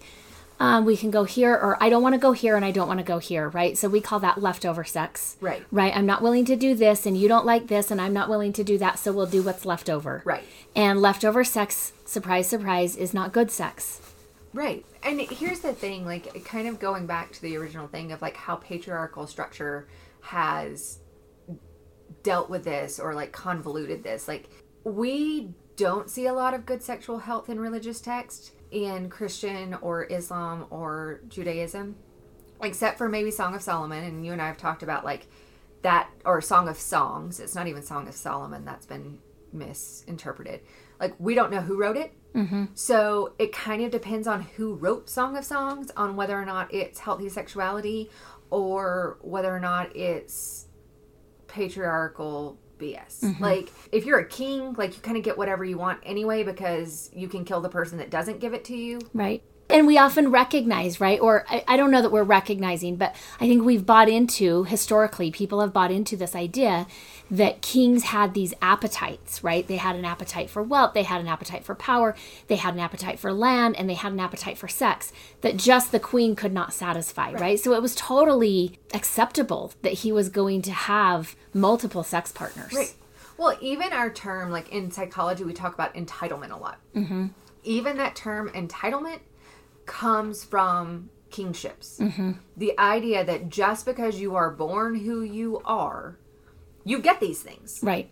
[0.60, 2.88] um, we can go here, or I don't want to go here and I don't
[2.88, 3.78] want to go here, right?
[3.78, 5.38] So we call that leftover sex.
[5.40, 5.64] Right.
[5.72, 5.96] Right.
[5.96, 8.54] I'm not willing to do this and you don't like this and I'm not willing
[8.54, 8.98] to do that.
[8.98, 10.24] So we'll do what's left over.
[10.26, 10.44] Right.
[10.76, 14.02] And leftover sex, surprise, surprise, is not good sex.
[14.54, 14.84] Right.
[15.04, 18.36] And here's the thing like, kind of going back to the original thing of like
[18.36, 19.88] how patriarchal structure
[20.22, 21.00] has
[22.24, 24.28] dealt with this or like convoluted this.
[24.28, 24.50] Like,
[24.84, 28.54] we don't see a lot of good sexual health in religious text
[28.86, 31.96] in Christian or Islam or Judaism,
[32.62, 34.04] except for maybe Song of Solomon.
[34.04, 35.28] And you and I have talked about like
[35.82, 37.40] that, or Song of Songs.
[37.40, 39.20] It's not even Song of Solomon, that's been
[39.54, 40.62] misinterpreted.
[41.00, 42.14] Like, we don't know who wrote it.
[42.34, 42.66] Mm-hmm.
[42.74, 46.74] So it kind of depends on who wrote Song of Songs on whether or not
[46.74, 48.10] it's healthy sexuality
[48.50, 50.68] or whether or not it's
[51.48, 53.22] patriarchal BS.
[53.22, 53.44] Mm-hmm.
[53.44, 57.10] Like if you're a king, like you kind of get whatever you want anyway because
[57.14, 59.00] you can kill the person that doesn't give it to you.
[59.14, 59.44] Right.
[59.70, 61.20] And we often recognize, right?
[61.20, 65.30] Or I, I don't know that we're recognizing, but I think we've bought into, historically,
[65.30, 66.88] people have bought into this idea
[67.30, 69.68] that kings had these appetites, right?
[69.68, 72.16] They had an appetite for wealth, they had an appetite for power,
[72.48, 75.12] they had an appetite for land, and they had an appetite for sex
[75.42, 77.60] that just the queen could not satisfy, right?
[77.60, 82.74] So it was totally acceptable that he was going to have multiple sex partners.
[82.74, 82.94] Right.
[83.38, 86.80] Well, even our term, like in psychology, we talk about entitlement a lot.
[86.96, 87.28] Mm-hmm.
[87.64, 89.20] Even that term entitlement
[89.86, 92.02] comes from kingships.
[92.56, 96.18] The idea that just because you are born who you are,
[96.88, 97.80] you get these things.
[97.84, 98.10] Right.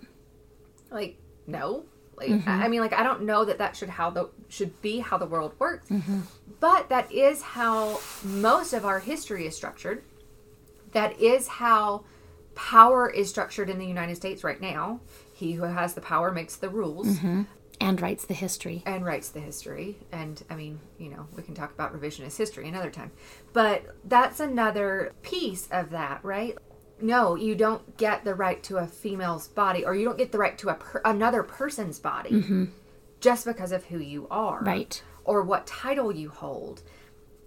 [0.91, 1.85] Like, no.
[2.17, 2.49] Like, I mm-hmm.
[2.49, 5.25] I mean, like, I don't know that that should how the should be how the
[5.25, 6.21] world works, mm-hmm.
[6.59, 10.03] but that is how most of our history is structured.
[10.91, 12.05] That is how
[12.55, 15.01] power is structured in the United States right now.
[15.33, 17.43] He who has the power makes the rules mm-hmm.
[17.81, 18.81] And writes the history.
[18.85, 19.97] and writes the history.
[20.11, 23.11] And I mean, you know, we can talk about revisionist history another time.
[23.51, 26.57] But that's another piece of that, right?
[27.01, 30.37] No, you don't get the right to a female's body, or you don't get the
[30.37, 32.65] right to a per- another person's body mm-hmm.
[33.19, 35.01] just because of who you are, Right.
[35.23, 36.83] Or what title you hold.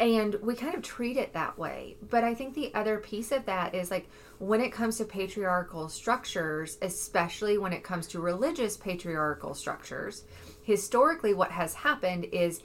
[0.00, 1.96] And we kind of treat it that way.
[2.08, 4.08] But I think the other piece of that is like
[4.38, 10.24] when it comes to patriarchal structures, especially when it comes to religious patriarchal structures,
[10.62, 12.62] historically what has happened is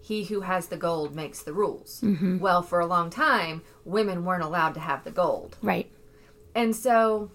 [0.00, 2.00] he who has the gold makes the rules.
[2.02, 2.38] Mm-hmm.
[2.38, 5.56] Well, for a long time, women weren't allowed to have the gold.
[5.62, 5.90] Right.
[6.54, 7.30] And so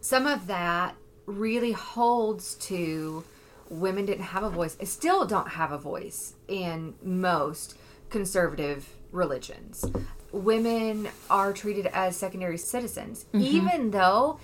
[0.00, 0.94] some of that
[1.26, 3.24] really holds to
[3.68, 7.76] women didn't have a voice, still don't have a voice in most
[8.10, 9.84] conservative religions.
[10.32, 13.40] Women are treated as secondary citizens, mm-hmm.
[13.40, 14.38] even though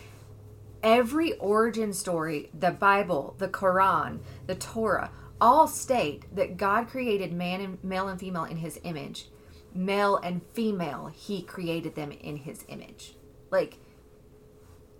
[0.82, 5.10] every origin story, the Bible, the Quran, the Torah,
[5.40, 9.28] all state that God created man and male and female in his image.
[9.74, 13.14] Male and female, he created them in his image.
[13.50, 13.78] Like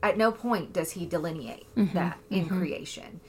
[0.03, 3.21] at no point does he delineate that in creation.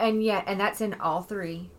[0.00, 1.70] And yet and that's in all three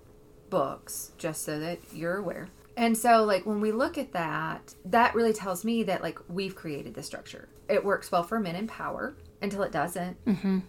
[0.49, 2.49] books, just so that you're aware.
[2.77, 6.55] And so like when we look at that, that really tells me that like we've
[6.55, 7.49] created the structure.
[7.67, 10.23] It works well for men in power until it doesn't.
[10.25, 10.59] Mm-hmm.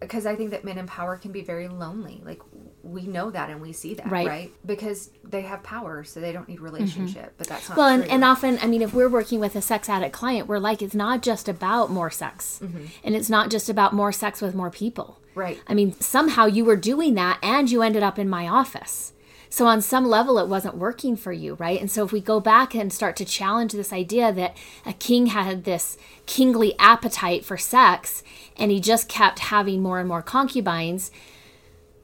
[0.00, 2.22] Because I think that men in power can be very lonely.
[2.24, 2.40] Like
[2.82, 4.26] we know that and we see that, Right.
[4.26, 4.52] right?
[4.64, 6.64] Because they have power, so they don't need mm-hmm.
[6.64, 7.34] relationship.
[7.36, 9.88] But that's not Well, and, and often, I mean, if we're working with a sex
[9.88, 12.60] addict client, we're like, it's not just about more sex.
[12.62, 12.84] Mm-hmm.
[13.04, 15.18] And it's not just about more sex with more people.
[15.34, 15.60] right.
[15.66, 19.12] I mean, somehow you were doing that and you ended up in my office.
[19.50, 21.80] So, on some level, it wasn't working for you, right?
[21.80, 25.26] And so, if we go back and start to challenge this idea that a king
[25.26, 28.22] had this kingly appetite for sex
[28.56, 31.10] and he just kept having more and more concubines,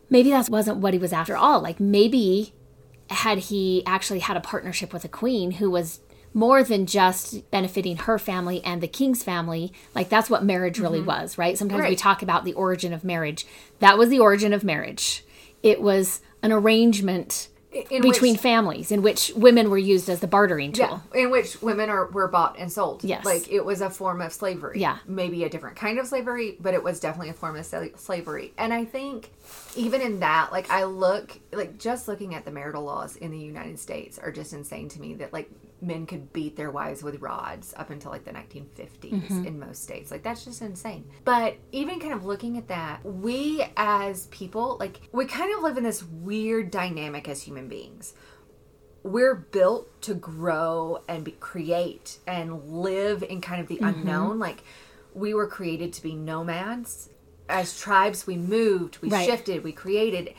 [0.09, 1.61] maybe that wasn't what he was after all.
[1.61, 2.54] Like, maybe
[3.11, 6.00] had he actually had a partnership with a queen who was
[6.33, 10.98] more than just benefiting her family and the king's family like that's what marriage really
[10.98, 11.07] mm-hmm.
[11.09, 11.57] was right?
[11.57, 13.46] Sometimes we talk about the origin of marriage.
[13.78, 15.24] That was the origin of marriage.
[15.62, 17.48] It was an arrangement
[17.90, 21.30] In between which- families in which women were used as the bartering tool Yeah, in
[21.30, 23.02] which women are were bought and sold.
[23.02, 23.24] Yes.
[23.24, 24.78] like it was a form of slavery.
[24.80, 24.98] Yeah.
[25.09, 28.52] maybe a different kind of slavery, but it was definitely a form of sla- slavery.
[28.59, 29.30] And I think
[29.74, 33.38] even in that, like I look like just looking at the marital laws in the
[33.38, 35.14] United States are just insane to me.
[35.14, 35.50] That like
[35.87, 40.11] men could beat their wives with rods up until like the 1950s in most states.
[40.11, 41.05] Like that's just insane.
[41.25, 45.77] But even kind of looking at that, we as people, like we kind of live
[45.77, 48.14] in this weird dynamic as human beings
[49.03, 54.01] we're built to grow and be, create and live in kind of the Mm-hmm.
[54.01, 54.38] unknown.
[54.38, 54.62] Like
[55.12, 57.11] we were created to be nomads.
[57.47, 59.27] As tribes, we moved, we Right.
[59.29, 60.33] shifted, we created.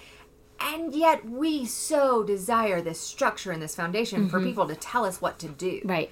[0.60, 4.48] And yet we so desire this structure and this foundation for mm-hmm.
[4.48, 5.80] people to tell us what to do.
[5.80, 5.90] Mm-hmm.
[5.90, 6.12] right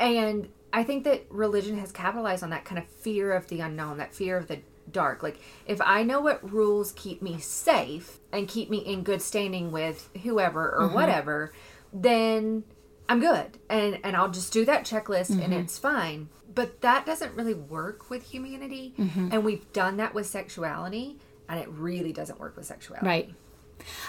[0.00, 3.98] And I think that religion has capitalized on that kind of fear of the unknown,
[3.98, 5.22] that fear of the dark.
[5.22, 9.70] Like, if I know what rules keep me safe and keep me in good standing
[9.70, 10.94] with whoever or mm-hmm.
[10.94, 11.52] whatever,
[11.92, 12.64] then
[13.08, 13.58] I'm good.
[13.68, 15.52] And and I'll just do that checklist and mm-hmm.
[15.52, 16.28] it's fine.
[16.54, 18.94] But that doesn't really work with humanity.
[19.32, 23.06] And we've done that with sexuality, and it really doesn't work with sexuality.
[23.06, 23.34] Right.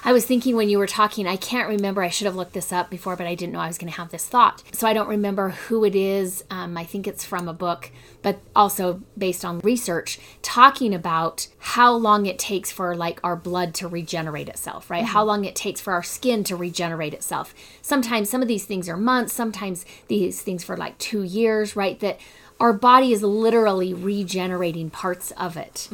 [0.03, 2.01] I was thinking when you were talking, I can't remember.
[2.01, 3.97] I should have looked this up before, but I didn't know I was going to
[3.97, 4.63] have this thought.
[4.71, 6.43] So I don't remember who it is.
[6.49, 11.93] Um, I think it's from a book, but also based on research, talking about how
[11.93, 15.05] long it takes for like our blood to regenerate itself, right?
[15.05, 17.53] How long it takes for our skin to regenerate itself.
[17.81, 21.99] Sometimes some of these things are months, sometimes these things for like two years, right?
[21.99, 22.19] That
[22.59, 25.89] our body is literally regenerating parts of it.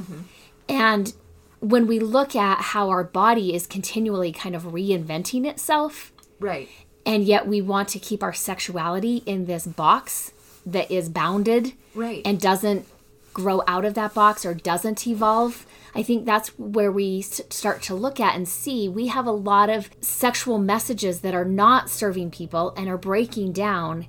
[0.67, 1.13] And
[1.59, 6.69] when we look at how our body is continually kind of reinventing itself, Right.
[7.05, 10.31] and yet we want to keep our sexuality in this box
[10.65, 12.21] that is bounded Right.
[12.25, 12.85] and doesn't
[13.33, 15.65] grow out of that box or doesn't evolve.
[15.95, 19.31] I think that's where we s- start to look at and see we have a
[19.31, 24.07] lot of sexual messages that are not serving people and are breaking down.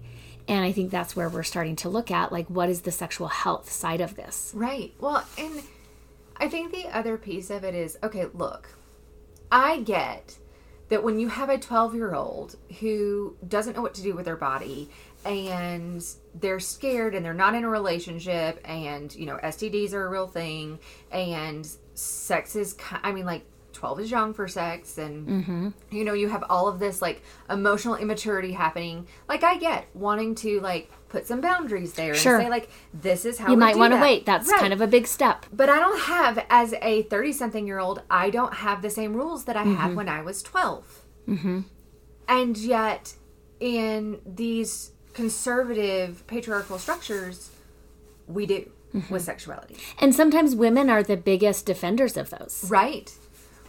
[0.48, 3.28] And I think that's where we're starting to look at like, what is the sexual
[3.28, 4.52] health side of this?
[4.54, 4.92] Right.
[5.00, 5.62] Well, and
[6.40, 8.68] I think the other piece of it is okay, look,
[9.52, 10.38] I get
[10.88, 14.24] that when you have a 12 year old who doesn't know what to do with
[14.24, 14.90] their body
[15.24, 20.08] and they're scared and they're not in a relationship and you know STDs are a
[20.08, 20.78] real thing
[21.12, 25.68] and sex is I mean like 12 is young for sex and Mm-hmm.
[25.90, 30.34] you know you have all of this like emotional immaturity happening like I get wanting
[30.36, 32.36] to like put some boundaries there Sure.
[32.36, 34.24] and say like this is how You might want to wait.
[34.24, 34.60] That's Right.
[34.60, 35.44] kind of a big step.
[35.52, 39.12] But I don't have, as a 30 something year old, I don't have the same
[39.14, 39.74] rules that I Mm-hmm.
[39.74, 41.00] had when I was 12.
[41.28, 41.60] Mm-hmm.
[42.28, 43.14] And yet,
[43.58, 47.50] in these conservative patriarchal structures,
[48.26, 49.14] we do Mm-hmm.
[49.14, 49.76] with sexuality.
[50.00, 52.66] And sometimes women are the biggest defenders of those.
[52.68, 53.14] Right.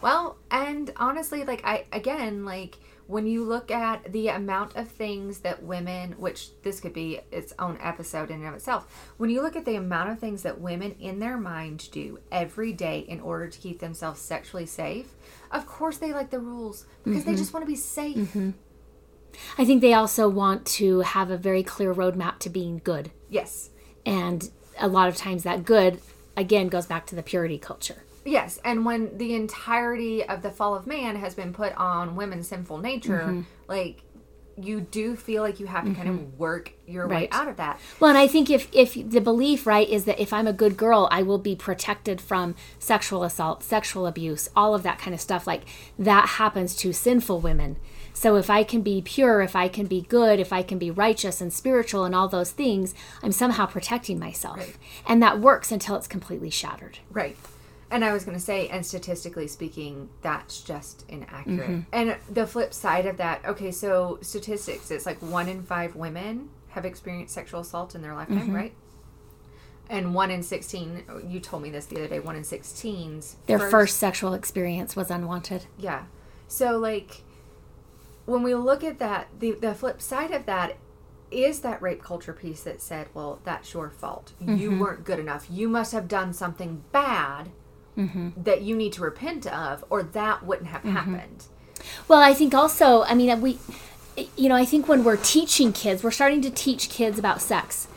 [0.00, 2.78] Well, and honestly, like, I, again, like,
[3.12, 7.52] when you look at the amount of things that women, which this could be its
[7.58, 10.60] own episode in and of itself, when you look at the amount of things that
[10.60, 15.14] women in their mind do every day in order to keep themselves sexually safe,
[15.50, 17.38] of course they like the rules because they mm-hmm.
[17.38, 18.16] just want to be safe.
[18.16, 18.50] Mm-hmm.
[19.58, 23.10] I think they also want to have a very clear roadmap to being good.
[23.28, 23.68] Yes.
[24.06, 26.00] And a lot of times that good,
[26.34, 28.04] again, goes back to the purity culture.
[28.24, 32.48] Yes, and when the entirety of the fall of man has been put on women's
[32.48, 33.42] sinful nature, mm-hmm.
[33.68, 34.04] like
[34.56, 36.36] you do feel like you have to kind of mm-hmm.
[36.36, 37.80] work your way out of that.
[38.00, 40.76] Well, and I think if if the belief, right, is that if I'm a good
[40.76, 45.20] girl, I will be protected from sexual assault, sexual abuse, all of that kind of
[45.20, 45.46] stuff.
[45.46, 45.62] Like
[45.98, 47.76] that happens to sinful women.
[48.14, 50.90] So if I can be pure, if I can be good, if I can be
[50.90, 54.78] righteous and spiritual and all those things, I'm somehow protecting myself.
[55.06, 56.98] And that works until it's completely shattered.
[57.10, 57.36] Right.
[57.92, 61.68] And I was going to say, and statistically speaking, that's just inaccurate.
[61.68, 61.80] Mm-hmm.
[61.92, 66.48] And the flip side of that, okay, so statistics, it's like one in five women
[66.70, 68.54] have experienced sexual assault in their lifetime, Mm-hmm.
[68.54, 68.74] right?
[69.90, 73.58] And one in 16, you told me this the other day, one in 16's Their
[73.58, 75.66] first sexual experience was unwanted.
[75.76, 76.04] Yeah.
[76.48, 77.24] So like
[78.24, 80.78] when we look at that, the the flip side of that
[81.30, 84.32] is that rape culture piece that said, "Well, that's your fault.
[84.40, 85.46] You weren't good enough.
[85.50, 87.50] You must have done something bad
[87.96, 88.42] Mm-hmm.
[88.42, 90.96] that you need to repent of, or that wouldn't have mm-hmm.
[90.96, 91.46] happened."
[92.08, 93.58] Well, I think also, I mean, we,
[94.36, 97.88] you know, I think when we're teaching kids, we're starting to teach kids about sex.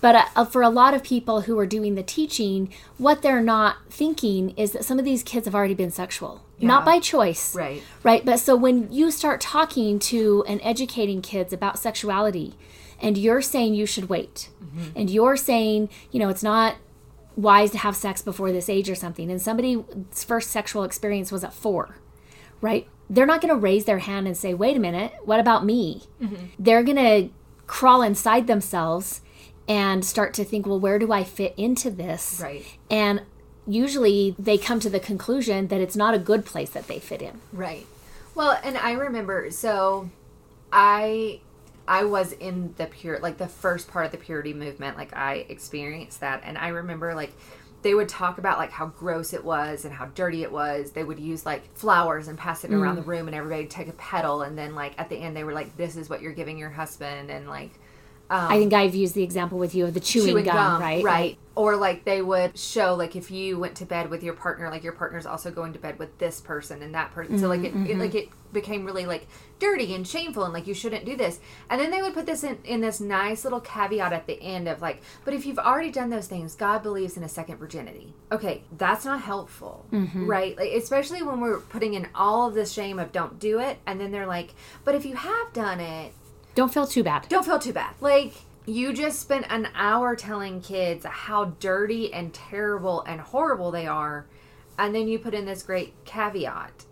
[0.00, 3.40] But uh, uh for a lot of people who are doing the teaching, what they're
[3.40, 7.54] not thinking is that some of these kids have already been sexual, not by choice.
[7.54, 7.82] Right.
[8.02, 8.24] Right.
[8.24, 12.54] But so when you start talking to and educating kids about sexuality,
[13.00, 14.90] and you're saying you should wait, mm-hmm.
[14.94, 16.76] and you're saying, you know, it's not
[17.36, 19.80] wise to have sex before this age or something, and somebody's
[20.14, 21.96] first sexual experience was at four,
[22.60, 22.88] right?
[23.08, 26.04] They're not going to raise their hand and say, wait a minute, what about me?
[26.20, 26.46] Mm-hmm.
[26.58, 27.30] They're going to
[27.66, 29.20] crawl inside themselves
[29.68, 32.40] and start to think, well, where do I fit into this?
[32.42, 32.64] Right.
[32.90, 33.22] And
[33.66, 37.22] usually they come to the conclusion that it's not a good place that they fit
[37.22, 37.40] in.
[37.52, 37.86] Right.
[38.34, 40.10] Well, and I remember so
[40.72, 41.40] I
[41.86, 45.46] I was in the pure like the first part of the purity movement like I
[45.48, 46.42] experienced that.
[46.44, 47.32] And I remember like
[47.82, 50.92] they would talk about like how gross it was and how dirty it was.
[50.92, 53.00] They would use like flowers and pass it around mm.
[53.00, 54.42] the room and everybody would take a petal.
[54.42, 56.70] And then like at the end they were like this is what you're giving your
[56.70, 57.30] husband.
[57.30, 57.72] And like
[58.34, 61.04] I think I've used the example with you of the chewing, gum, right?
[61.04, 61.38] Right.
[61.54, 64.82] Or like they would show like if you went to bed with your partner, like
[64.82, 67.38] your partner's also going to bed with this person and that person.
[67.38, 69.26] So like it, Mm-hmm, it like it became really like
[69.58, 71.40] dirty and shameful and like you shouldn't do this.
[71.68, 74.66] And then they would put this in in this nice little caveat at the end
[74.66, 78.14] of like, but if you've already done those things, God believes in a second virginity.
[78.30, 80.26] Okay, that's not helpful, Mm-hmm.
[80.26, 80.56] right?
[80.56, 84.00] Like especially when we're putting in all of this shame of don't do it, and
[84.00, 84.54] then they're like,
[84.84, 86.14] but if you have done it,
[86.54, 87.28] Don't feel too bad.
[87.28, 87.94] don't feel too bad.
[88.00, 88.34] Like
[88.66, 94.26] you just spent an hour telling kids how dirty and terrible and horrible they are,
[94.78, 96.84] and then you put in this great caveat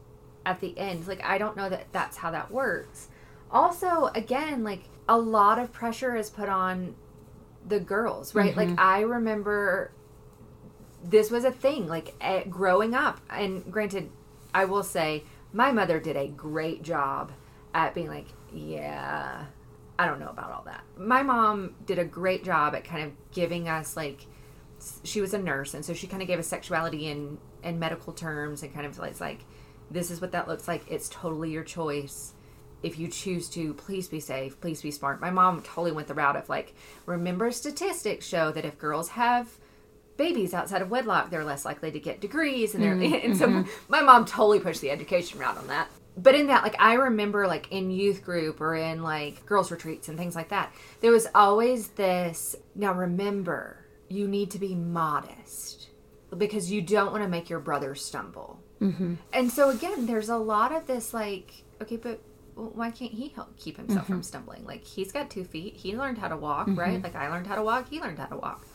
[0.46, 1.06] at the end.
[1.06, 3.08] Like I don't know that that's how that works.
[3.50, 6.94] Also, again, like a lot of pressure is put on
[7.66, 8.56] the girls, right?
[8.56, 9.92] Like I remember
[11.02, 14.11] this was a thing like eh, growing up and granted
[14.52, 17.32] i will say my mother did a great job
[17.74, 19.46] at being like yeah.
[19.98, 20.82] I don't know about all that.
[20.96, 24.26] My mom did a great job at kind of giving us like
[25.05, 28.14] she was a nurse and so she kind of gave us sexuality in in medical
[28.14, 29.40] terms and kind of like it's like
[29.90, 30.82] this is what that looks like.
[30.90, 32.32] It's totally your choice.
[32.82, 34.59] If you choose to please be safe.
[34.61, 35.20] Please be smart.
[35.20, 36.74] My mom totally went the route of like
[37.05, 39.51] remember statistics show that if girls have
[40.16, 43.48] babies outside of wedlock, they're less likely to get degrees, and they're mm-hmm, and so
[43.48, 43.70] mm-hmm.
[43.88, 45.88] my mom totally pushed the education route on that.
[46.22, 50.08] But in that, like I remember, like in youth group or in like girls retreats
[50.08, 52.56] and things like that, there was always this.
[52.74, 55.88] Now remember, you need to be modest
[56.36, 58.60] because you don't want to make your brother stumble.
[58.80, 59.14] Mm-hmm.
[59.32, 62.20] And so again, there's a lot of this like, okay, but
[62.54, 64.14] why can't he help keep himself mm-hmm.
[64.14, 64.66] from stumbling?
[64.66, 65.76] Like he's got two feet.
[65.76, 66.78] He learned how to walk, mm-hmm.
[66.78, 67.02] right?
[67.02, 67.88] Like I learned how to walk.
[67.88, 68.66] He learned how to walk.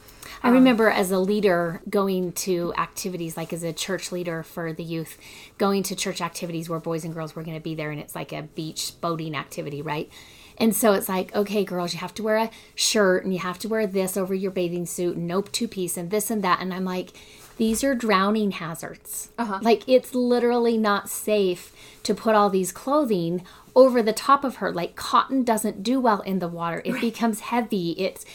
[0.44, 4.84] I remember as a leader going to activities, like as a church leader for the
[4.84, 5.18] youth,
[5.58, 8.16] going to church activities where boys and girls were going to be there, and it's
[8.16, 10.10] like a beach boating activity, right?
[10.58, 13.60] And so it's like, okay, girls, you have to wear a shirt and you have
[13.60, 16.62] to wear this over your bathing suit and no two piece and this and that.
[16.62, 17.12] And I'm like,
[17.58, 19.30] these are drowning hazards.
[19.38, 19.60] Uh-huh.
[19.62, 21.74] Like, it's literally not safe
[22.04, 23.44] to put all these clothing
[23.76, 24.72] over the top of her.
[24.72, 27.02] Like, cotton doesn't do well in the water, it right.
[27.02, 27.92] becomes heavy.
[27.92, 28.26] It's,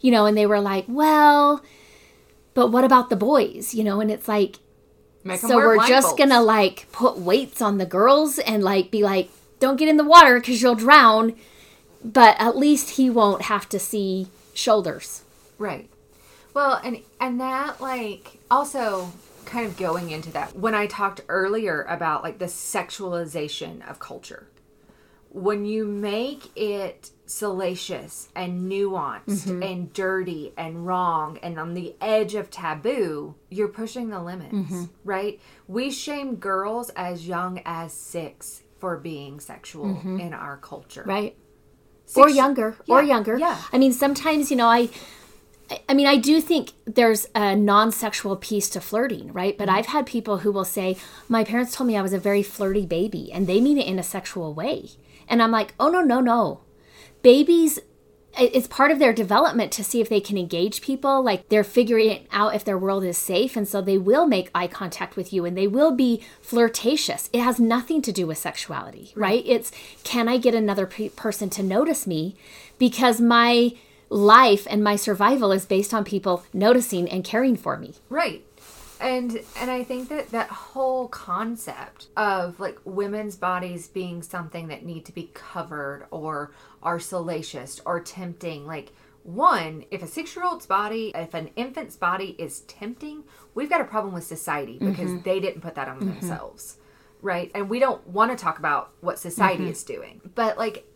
[0.00, 1.62] you know, and they were like, well,
[2.54, 3.74] but what about the boys?
[3.74, 4.56] You know, and it's like,
[5.36, 9.76] so we're just gonna like put weights on the girls and like be like, don't
[9.76, 11.34] get in the water because you'll drown
[12.02, 15.22] but at least he won't have to see shoulders.
[15.58, 15.88] Right.
[16.54, 19.12] Well, and and that like also
[19.44, 24.48] kind of going into that when I talked earlier about like the sexualization of culture.
[25.30, 29.62] When you make it salacious and nuanced mm-hmm.
[29.62, 34.84] and dirty and wrong and on the edge of taboo, you're pushing the limits, mm-hmm.
[35.04, 35.40] right?
[35.68, 40.18] We shame girls as young as 6 for being sexual mm-hmm.
[40.18, 41.04] in our culture.
[41.06, 41.36] Right
[42.16, 44.88] or younger yeah, or younger yeah i mean sometimes you know i
[45.88, 49.56] I mean, I do think there's a non sexual piece to flirting, right?
[49.56, 49.76] But mm-hmm.
[49.76, 50.96] I've had people who will say,
[51.28, 53.98] My parents told me I was a very flirty baby, and they mean it in
[53.98, 54.90] a sexual way.
[55.28, 56.62] And I'm like, Oh, no, no, no.
[57.22, 57.80] Babies
[58.38, 62.26] it's part of their development to see if they can engage people like they're figuring
[62.30, 65.44] out if their world is safe and so they will make eye contact with you
[65.44, 67.28] and they will be flirtatious.
[67.32, 69.44] It has nothing to do with sexuality right, right?
[69.46, 69.72] it's
[70.04, 72.36] can i get another pe- person to notice me?
[72.78, 73.72] Because my
[74.08, 77.94] life and my survival is based on people noticing and caring for me.
[78.08, 78.44] Right
[79.00, 84.84] and and i think that that whole concept of like women's bodies being something that
[84.84, 88.92] need to be covered or are salacious or tempting like
[89.22, 93.24] one if a six year old's body if an infant's body is tempting
[93.54, 95.22] we've got a problem with society because mm-hmm.
[95.22, 96.10] they didn't put that on mm-hmm.
[96.10, 96.76] themselves
[97.20, 99.72] right and we don't want to talk about what society mm-hmm.
[99.72, 100.86] is doing but like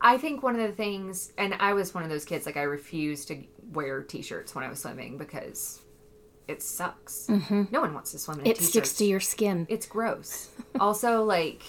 [0.00, 2.62] i think one of the things and i was one of those kids like i
[2.62, 3.42] refused to
[3.72, 5.82] wear t-shirts when i was swimming because
[6.48, 7.26] it sucks.
[7.28, 7.64] Mm-hmm.
[7.70, 8.68] No one wants to swim in it t-shirt.
[8.68, 9.66] sticks to your skin.
[9.68, 10.50] It's gross.
[10.80, 11.62] also, like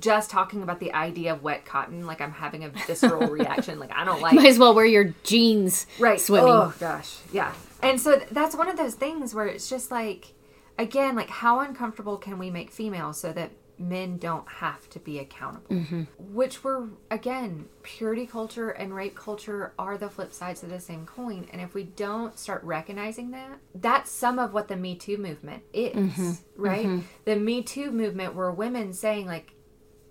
[0.00, 3.78] just talking about the idea of wet cotton, like I'm having a visceral reaction.
[3.78, 4.34] Like I don't like.
[4.34, 5.86] Might as well wear your jeans.
[5.98, 6.20] Right.
[6.20, 6.50] Swimming.
[6.50, 7.52] Oh gosh, yeah.
[7.82, 10.34] And so that's one of those things where it's just like,
[10.78, 15.18] again, like how uncomfortable can we make females so that men don't have to be
[15.18, 15.74] accountable.
[15.74, 16.02] Mm-hmm.
[16.18, 21.06] Which were, again, purity culture and rape culture are the flip sides of the same
[21.06, 21.48] coin.
[21.52, 25.62] And if we don't start recognizing that, that's some of what the Me Too movement
[25.72, 26.32] is, mm-hmm.
[26.56, 26.86] right?
[26.86, 27.06] Mm-hmm.
[27.24, 29.54] The Me Too movement were women saying, like,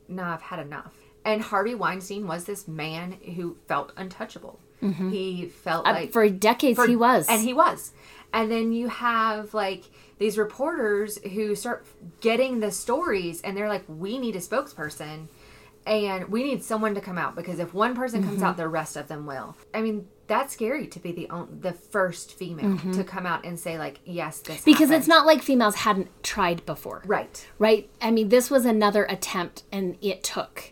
[0.08, 0.94] no, nah, I've had enough.
[1.24, 4.60] And Harvey Weinstein was this man who felt untouchable.
[4.82, 5.10] Mm-hmm.
[5.12, 6.12] He felt uh, like.
[6.12, 7.30] For decades, for, he was.
[7.30, 7.94] And he was.
[8.34, 9.84] And then you have, like,
[10.22, 11.84] these reporters who start
[12.20, 15.28] getting the stories and they're like, we need a spokesperson
[15.88, 18.46] and we need someone to come out because if one person comes mm-hmm.
[18.46, 19.58] out, the rest of them will.
[19.74, 22.92] I mean, that's scary to be the only, the first female mm-hmm.
[22.92, 25.00] to come out and say like, yes, this because happened.
[25.00, 27.48] it's not like females hadn't tried before, right?
[27.58, 27.90] Right.
[28.00, 30.72] I mean, this was another attempt, and it took.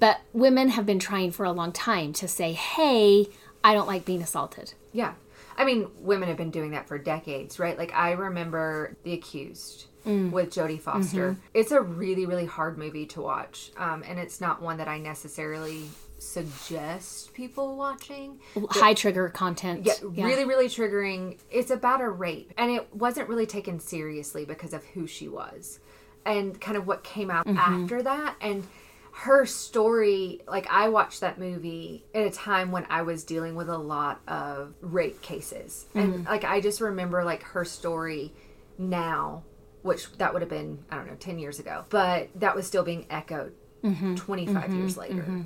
[0.00, 3.28] But women have been trying for a long time to say, hey,
[3.62, 4.74] I don't like being assaulted.
[4.92, 5.14] Yeah.
[5.60, 7.76] I mean, women have been doing that for decades, right?
[7.76, 10.30] Like I remember The Accused mm.
[10.30, 11.32] with Jodie Foster.
[11.32, 11.40] Mm-hmm.
[11.52, 14.96] It's a really, really hard movie to watch, um, and it's not one that I
[14.98, 18.40] necessarily suggest people watching.
[18.70, 19.84] High trigger content.
[19.84, 21.38] Yeah, yeah, really, really triggering.
[21.50, 25.78] It's about a rape, and it wasn't really taken seriously because of who she was,
[26.24, 27.58] and kind of what came out mm-hmm.
[27.58, 28.66] after that, and
[29.12, 33.68] her story like i watched that movie at a time when i was dealing with
[33.68, 36.26] a lot of rape cases and mm-hmm.
[36.26, 38.32] like i just remember like her story
[38.78, 39.42] now
[39.82, 42.84] which that would have been i don't know 10 years ago but that was still
[42.84, 43.52] being echoed
[43.82, 44.14] mm-hmm.
[44.14, 44.78] 25 mm-hmm.
[44.78, 45.42] years later mm-hmm.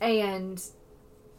[0.00, 0.62] and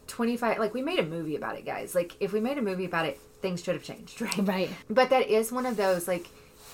[0.08, 2.86] 25 like we made a movie about it guys like if we made a movie
[2.86, 6.28] about it things should have changed right right but that is one of those like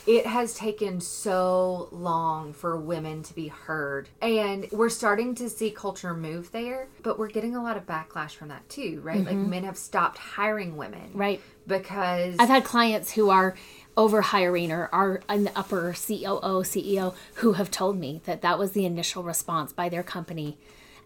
[0.05, 4.09] it has taken so long for women to be heard.
[4.21, 8.31] And we're starting to see culture move there, but we're getting a lot of backlash
[8.31, 9.17] from that too, right?
[9.17, 9.39] Mm-hmm.
[9.39, 11.11] Like men have stopped hiring women.
[11.13, 11.41] Right.
[11.65, 13.55] Because I've had clients who are
[13.95, 18.71] over hiring or are an upper COO, CEO who have told me that that was
[18.71, 20.57] the initial response by their company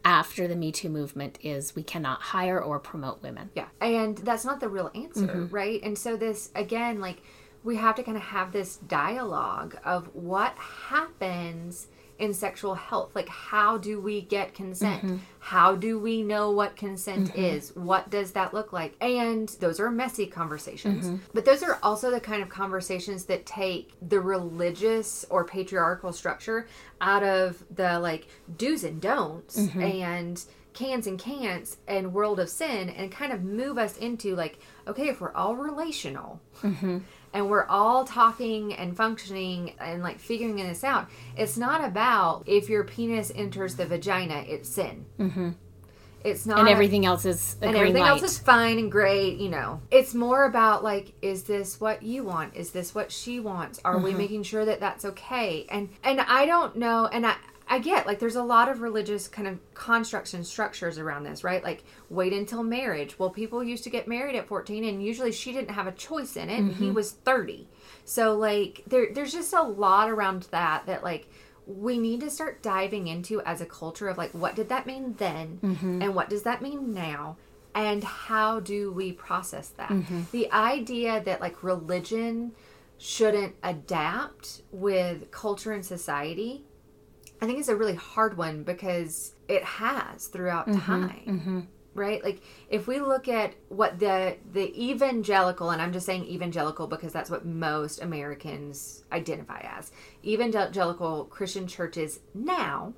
[0.06, 3.50] after the Me Too movement is we cannot hire or promote women.
[3.56, 3.68] Yeah.
[3.82, 5.54] And that's not the real answer, mm-hmm.
[5.54, 5.82] right?
[5.84, 7.22] And so this again like
[7.68, 11.88] we have to kind of have this dialogue of what happens
[12.18, 13.12] in sexual health.
[13.14, 15.04] Like, how do we get consent?
[15.04, 15.18] Mm-hmm.
[15.40, 17.76] How do we know what consent is?
[17.76, 18.96] What does that look like?
[19.02, 21.08] And those are messy conversations.
[21.08, 21.18] Mm-hmm.
[21.34, 26.68] But those are also the kind of conversations that take the religious or patriarchal structure
[27.02, 29.82] out of the like do's and don'ts Mm-hmm.
[29.82, 34.60] and cans and cans and world of sin and kind of move us into like,
[34.88, 37.00] okay, if we're all relational Mm-hmm.
[37.38, 41.08] And we're all talking and functioning and like figuring this out.
[41.38, 45.06] It's not about if your penis enters the vagina, it's sin.
[45.20, 45.50] Mm-hmm.
[46.24, 48.10] It's not, and everything else is a and everything light.
[48.10, 49.38] else is fine and great.
[49.38, 52.56] You know, it's more about like, is this what you want?
[52.56, 53.80] Is this what she wants?
[53.86, 54.04] Are Mm-hmm.
[54.04, 55.66] we making sure that that's okay?
[55.70, 57.36] And and I don't know, and I.
[57.70, 61.44] I get like there's a lot of religious kind of constructs and structures around this,
[61.44, 61.64] right?
[61.64, 63.20] Like wait until marriage.
[63.20, 66.36] Well, people used to get married at 14 and usually she didn't have a choice
[66.38, 66.84] in it Mm-hmm.
[66.84, 67.68] he was 30.
[68.06, 71.28] So like there there's just a lot around that that like
[71.66, 75.16] we need to start diving into as a culture of like what did that mean
[75.18, 76.02] then Mm-hmm.
[76.02, 77.36] and what does that mean now
[77.76, 79.90] and how do we process that?
[79.90, 80.22] Mm-hmm.
[80.32, 82.54] The idea that like religion
[82.98, 86.64] shouldn't adapt with culture and society
[87.42, 91.24] I think it's a really hard one because it has throughout mm-hmm, time.
[91.28, 91.60] Mm-hmm.
[91.94, 92.24] Right?
[92.24, 97.12] Like if we look at what the the evangelical and I'm just saying evangelical because
[97.12, 99.92] that's what most Americans identify as.
[100.24, 102.94] Evangelical Christian churches now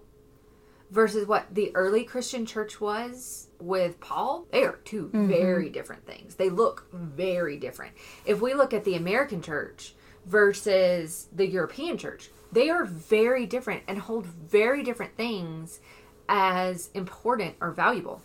[0.92, 5.28] versus what the early Christian church was with Paul, they are 2 mm-hmm.
[5.28, 6.36] very different things.
[6.36, 7.94] They look very different.
[8.26, 13.84] If we look at the American church versus the European church, they are very different
[13.88, 15.80] and hold very different things
[16.28, 18.22] as important or valuable.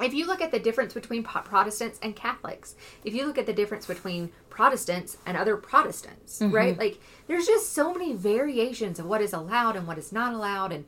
[0.00, 3.52] If you look at the difference between Protestants and Catholics, if you look at the
[3.52, 6.54] difference between Protestants and other Protestants, mm-hmm.
[6.54, 6.78] right?
[6.78, 10.72] Like there's just so many variations of what is allowed and what is not allowed
[10.72, 10.86] and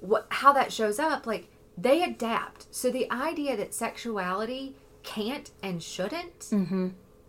[0.00, 1.48] what how that shows up like
[1.78, 2.74] they adapt.
[2.74, 6.88] So the idea that sexuality can't and shouldn't mm-hmm.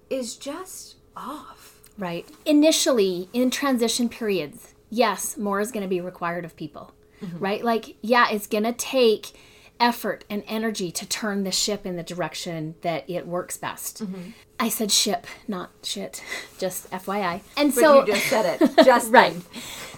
[0.10, 1.76] is just off.
[1.98, 2.28] Right.
[2.46, 7.38] Initially, in transition periods, yes, more is going to be required of people, mm-hmm.
[7.38, 7.64] right?
[7.64, 9.34] Like, yeah, it's going to take
[9.80, 14.04] effort and energy to turn the ship in the direction that it works best.
[14.04, 14.32] Mm-hmm.
[14.60, 16.24] I said ship, not shit,
[16.58, 17.42] just FYI.
[17.56, 18.72] And But so, you just said it.
[18.86, 19.36] Just Right.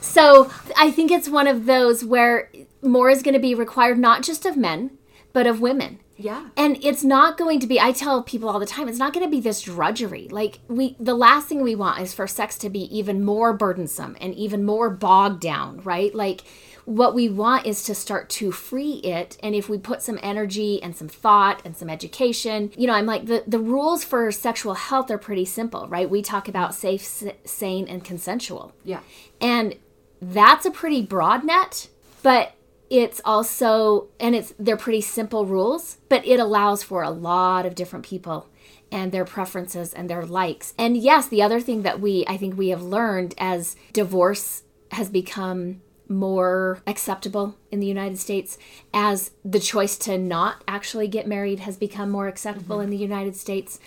[0.01, 4.23] so I think it's one of those where more is going to be required not
[4.23, 4.91] just of men,
[5.33, 5.99] but of women.
[6.17, 6.49] Yeah.
[6.57, 9.25] And it's not going to be I tell people all the time, it's not going
[9.25, 10.27] to be this drudgery.
[10.29, 14.17] Like we the last thing we want is for sex to be even more burdensome
[14.19, 16.13] and even more bogged down, right?
[16.13, 16.41] Like
[16.85, 20.81] what we want is to start to free it and if we put some energy
[20.81, 24.73] and some thought and some education you know i'm like the, the rules for sexual
[24.73, 29.01] health are pretty simple right we talk about safe s- sane and consensual Yeah.
[29.39, 29.75] and
[30.19, 31.89] that's a pretty broad net
[32.23, 32.53] but
[32.89, 37.75] it's also and it's they're pretty simple rules but it allows for a lot of
[37.75, 38.49] different people
[38.91, 42.57] and their preferences and their likes and yes the other thing that we i think
[42.57, 45.81] we have learned as divorce has become
[46.11, 48.57] more acceptable in the United States
[48.93, 53.35] as the choice to not actually get married has become more acceptable in the United
[53.35, 53.79] States.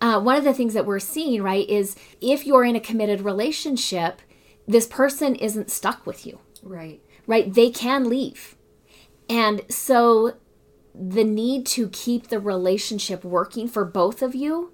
[0.00, 3.22] Uh, one of the things that we're seeing, right, is if you're in a committed
[3.22, 4.22] relationship,
[4.68, 7.02] this person isn't stuck with you, Right.
[7.26, 7.52] Right?
[7.52, 8.56] They can leave.
[9.28, 10.36] And so
[10.94, 14.72] the need to keep the relationship working for both of you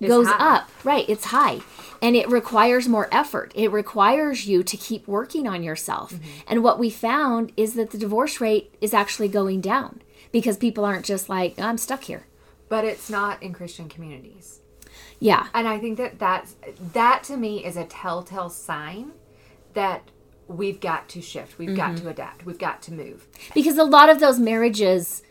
[0.00, 0.56] goes high.
[0.56, 0.70] up.
[0.84, 1.60] Right, it's high.
[2.00, 3.52] And it requires more effort.
[3.56, 6.12] It requires you to keep working on yourself.
[6.12, 6.40] Mm-hmm.
[6.46, 10.84] And what we found is that the divorce rate is actually going down because people
[10.84, 12.26] aren't just like, I'm stuck here.
[12.68, 14.60] But it's not in Christian communities.
[15.18, 15.48] Yeah.
[15.52, 16.54] And I think that that's,
[16.92, 19.12] that to me is a telltale sign
[19.74, 20.08] that
[20.48, 21.58] we've got to shift.
[21.58, 22.44] We've got to adapt.
[22.46, 23.26] We've got to move.
[23.54, 25.22] Because a lot of those marriages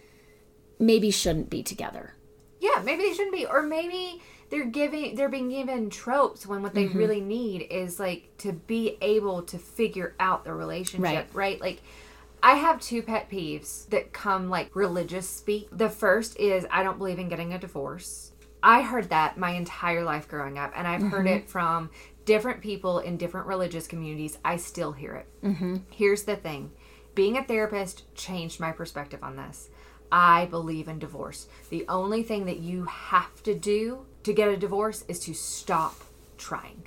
[0.79, 2.13] maybe shouldn't be together.
[2.59, 6.73] Yeah, maybe they shouldn't be, or maybe they're giving they're being given tropes when what
[6.73, 6.97] they Mm-hmm.
[6.97, 11.27] really need is like to be able to figure out the relationship, Right.
[11.33, 11.61] right?
[11.61, 11.81] Like
[12.41, 15.67] I have two pet peeves that come like religious speak.
[15.71, 18.31] The first is I don't believe in getting a divorce.
[18.67, 21.37] I heard that my entire life growing up, and I've heard Mm-hmm.
[21.37, 21.89] it from
[22.25, 24.37] different people in different religious communities.
[24.43, 25.27] I still hear it.
[25.41, 25.77] Mm-hmm.
[25.89, 26.71] Here's the thing
[27.15, 29.69] being a therapist changed my perspective on this.
[30.11, 31.47] I believe in divorce.
[31.69, 35.95] The only thing that you have to do to get a divorce is to stop
[36.37, 36.83] trying.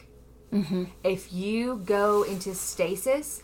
[1.05, 3.43] If you go into stasis,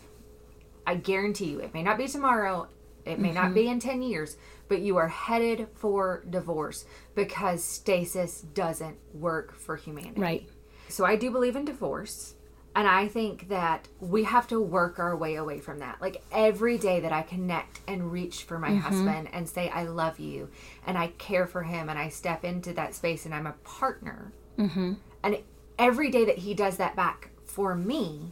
[0.85, 2.67] I guarantee you, it may not be tomorrow,
[3.07, 3.53] it may not mm-hmm.
[3.53, 4.37] be in 10 years,
[4.67, 6.85] but you are headed for divorce
[7.15, 10.21] because stasis doesn't work for humanity.
[10.21, 10.49] Right.
[10.89, 12.35] So I do believe in divorce.
[12.75, 15.99] And I think that we have to work our way away from that.
[15.99, 18.79] Like every day that I connect and reach for my mm-hmm.
[18.79, 20.49] husband and say, I love you
[20.85, 24.31] and I care for him and I step into that space and I'm a partner.
[24.59, 24.93] Mm-hmm.
[25.23, 25.39] And
[25.79, 28.31] every day that he does that back for me,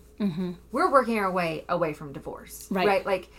[0.71, 2.67] we're working our way away from divorce.
[2.69, 2.85] Right.
[2.85, 3.05] Right.
[3.05, 3.31] Like,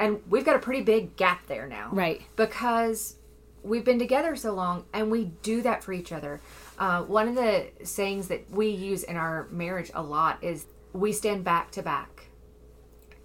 [0.00, 1.90] and we've got a pretty big gap there now.
[1.92, 2.22] Right.
[2.34, 3.16] Because
[3.62, 6.40] we've been together so long and we do that for each other.
[6.78, 11.12] Uh, one of the sayings that we use in our marriage a lot is we
[11.12, 12.28] stand back to back.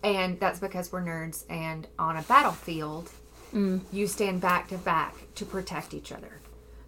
[0.04, 1.46] And that's because we're nerds.
[1.50, 3.10] And on a battlefield,
[3.92, 6.42] you stand back to back to protect each other.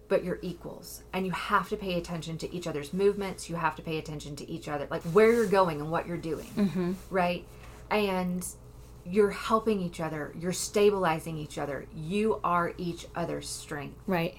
[0.08, 1.02] But you're equals.
[1.14, 3.48] And you have to pay attention to each other's movements.
[3.48, 6.16] You have to pay attention to each other, like where you're going and what you're
[6.18, 6.46] doing.
[7.10, 7.46] Right?
[7.90, 8.46] And
[9.10, 10.32] you're helping each other.
[10.38, 11.86] You're stabilizing each other.
[11.94, 14.38] You are each other's strength Right.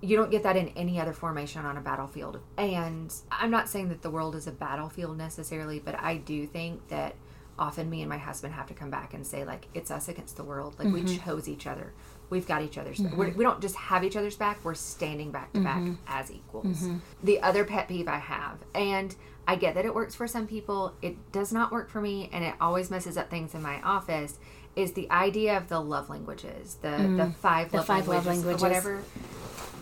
[0.00, 2.40] you don't get that in any other formation on a battlefield.
[2.58, 6.88] And I'm not saying that the world is a battlefield necessarily, but I do think
[6.88, 7.14] that
[7.58, 10.36] often me and my husband have to come back and say like it's us against
[10.36, 10.76] the world.
[10.78, 11.24] Like we mm-hmm.
[11.24, 11.92] chose each other.
[12.30, 13.12] We've got each other's back.
[13.12, 13.18] Mm-hmm.
[13.18, 14.58] We're, we don't just have each other's back.
[14.64, 15.94] We're standing back to back mm-hmm.
[16.06, 16.86] as equals.
[17.22, 19.14] The other pet peeve I have, and
[19.46, 20.94] I get that it works for some people.
[21.02, 24.38] It does not work for me, and it always messes up things in my office.
[24.76, 27.34] Is the idea of the love languages, the the mm.
[27.36, 28.84] five The love five love languages, or languages.
[28.84, 29.02] whatever.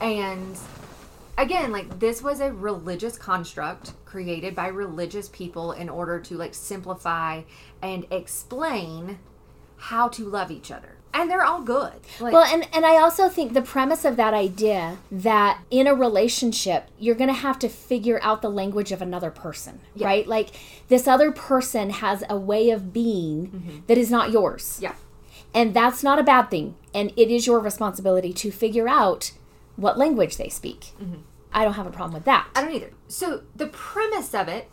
[0.00, 0.58] And
[1.38, 6.54] again, like this was a religious construct created by religious people in order to like
[6.54, 7.42] simplify
[7.80, 9.18] and explain
[9.76, 10.96] how to love each other.
[11.14, 11.92] And they're all good.
[12.20, 15.94] Like, Well, and and I also think the premise of that idea that in a
[15.94, 20.26] relationship you're going to have to figure out the language of another person, right?
[20.26, 20.50] Like
[20.88, 23.78] this other person has a way of being mm-hmm.
[23.86, 24.78] that is not yours.
[24.82, 24.94] yeah.
[25.54, 26.76] And that's not a bad thing.
[26.94, 29.32] And it is your responsibility to figure out
[29.76, 30.92] what language they speak.
[31.00, 31.20] Mm-hmm.
[31.52, 32.48] I don't have a problem with that.
[32.54, 32.90] I don't either.
[33.08, 34.70] So the premise of it,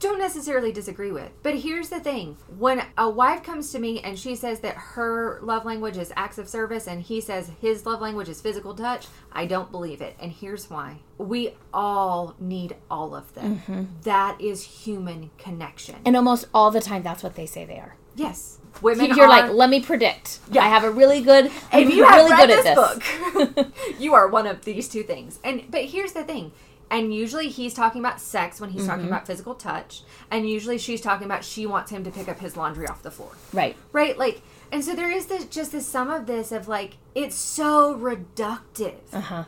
[0.00, 1.30] don't necessarily disagree with.
[1.42, 5.40] But here's the thing: when a wife comes to me and she says that her
[5.42, 9.06] love language is acts of service, and he says his love language is physical touch,
[9.32, 10.16] I don't believe it.
[10.20, 13.56] And here's why: we all need all of them.
[13.58, 13.84] Mm-hmm.
[14.02, 15.96] That is human connection.
[16.04, 17.96] And almost all the time that's what they say they are.
[18.14, 19.06] yes, women.
[19.06, 20.38] You're are, like, let me predict.
[20.50, 20.64] Yeah.
[20.64, 23.54] I have a really good if you have really read good this, at this.
[23.54, 23.66] book,
[23.98, 25.38] you are one of these two things.
[25.44, 26.52] And but here's the thing.
[26.90, 29.12] And usually he's talking about sex when he's talking Mm-hmm.
[29.12, 32.56] about physical touch, and usually she's talking about she wants him to pick up his
[32.56, 33.32] laundry off the floor.
[33.52, 33.76] Right.
[33.92, 34.16] Right?
[34.16, 34.40] Like
[34.72, 38.96] and so there is this just this sum of this of like it's so reductive.
[39.12, 39.44] Uh-huh.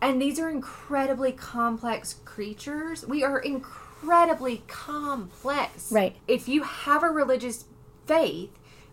[0.00, 3.04] And these are incredibly complex creatures.
[3.06, 5.90] We are incredibly complex.
[5.90, 6.14] Right.
[6.28, 7.64] If you have a religious
[8.06, 8.50] faith,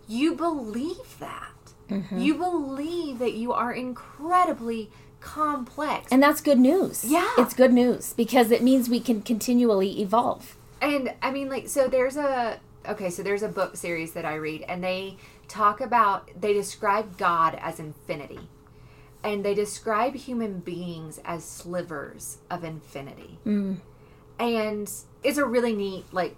[0.07, 1.51] you believe that.
[1.89, 2.17] Mm-hmm.
[2.17, 4.89] You believe that you are incredibly
[5.25, 6.11] complex.
[6.11, 7.03] And that's good news.
[7.03, 7.29] Yeah.
[7.37, 10.55] It's good news because it means we can continually evolve.
[10.81, 14.35] And I mean, like, so there's a okay, so there's a book series that I
[14.35, 15.17] read, and they
[15.47, 18.47] talk about they describe God as infinity,
[19.23, 23.77] and they describe human beings as slivers of infinity, mm.
[24.39, 24.91] and
[25.23, 26.35] it's a really neat like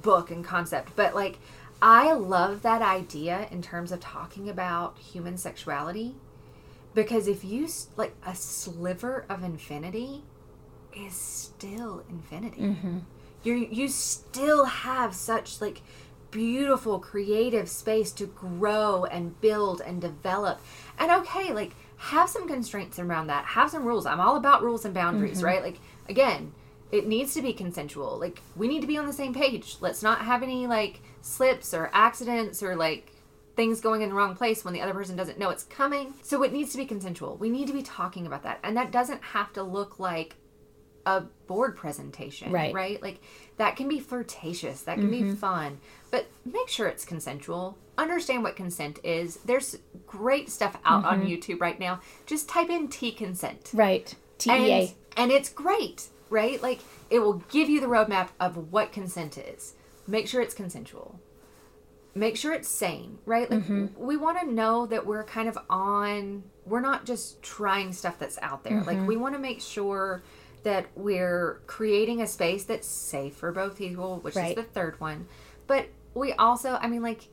[0.00, 0.94] book and concept.
[0.94, 1.38] But like,
[1.82, 6.14] I love that idea in terms of talking about human sexuality,
[6.96, 10.24] because if you like a sliver of infinity
[10.96, 12.60] is still infinity.
[12.60, 12.98] Mm-hmm.
[13.42, 15.82] You you still have such like
[16.30, 20.58] beautiful creative space to grow and build and develop.
[20.98, 23.44] And okay like have some constraints around that.
[23.44, 24.06] Have some rules.
[24.06, 25.46] I'm all about rules and boundaries mm-hmm.
[25.46, 25.62] right?
[25.62, 25.78] Like
[26.08, 26.54] again
[26.90, 28.18] it needs to be consensual.
[28.18, 29.76] Like we need to be on the same page.
[29.80, 33.12] Let's not have any like slips or accidents or like
[33.56, 36.42] things going in the wrong place when the other person doesn't know it's coming so
[36.42, 39.22] it needs to be consensual we need to be talking about that and that doesn't
[39.22, 40.36] have to look like
[41.06, 42.74] a board presentation, Right.
[42.74, 43.00] Right?
[43.00, 43.22] Like
[43.56, 45.34] that can be flirtatious, that can be mm-hmm.
[45.34, 45.78] fun,
[46.10, 47.78] but make sure it's consensual.
[47.96, 49.36] Understand what consent is.
[49.44, 51.28] There's great stuff out on mm-hmm.
[51.28, 52.00] YouTube right now.
[52.26, 53.70] Just type in T consent.
[53.72, 54.14] Right.
[54.44, 54.94] E And, TEA.
[55.16, 56.60] and it's great, right?
[56.60, 59.74] Like it will give you the roadmap of what consent is.
[60.06, 61.20] Make sure it's consensual.
[62.16, 63.50] Make sure it's sane, right?
[63.50, 63.86] Like mm-hmm.
[63.96, 68.38] we want to know that we're kind of on we're not just trying stuff that's
[68.42, 68.82] out there.
[68.82, 69.06] Like mm-hmm.
[69.06, 70.22] we want to make sure
[70.64, 74.50] that we're creating a space that's safe for both people, which Right.
[74.50, 75.28] is the third one.
[75.66, 77.28] But we also, I mean like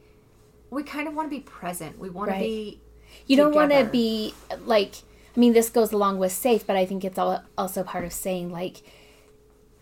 [0.70, 1.98] we kind of want to be present.
[1.98, 2.40] We want Right.
[2.40, 2.82] to be
[3.28, 4.34] You don't want to be
[4.66, 4.96] like,
[5.36, 8.14] I mean, this goes along with safe, but I think it's al- also part of
[8.14, 8.84] saying like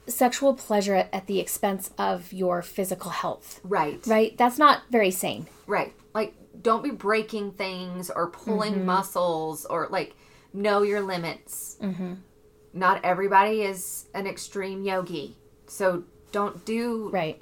[0.07, 3.59] sexual pleasure at, at the expense of your physical health.
[3.63, 3.99] right.
[4.07, 4.37] Right?
[4.37, 5.47] That's not very sane.
[5.67, 5.93] Right.
[6.13, 8.85] Like, don't be breaking things or pulling Mm-hmm.
[8.85, 10.15] muscles or like
[10.53, 11.77] know your limits.
[12.73, 15.37] not everybody is an extreme yogi.
[15.67, 17.41] So don't do Right.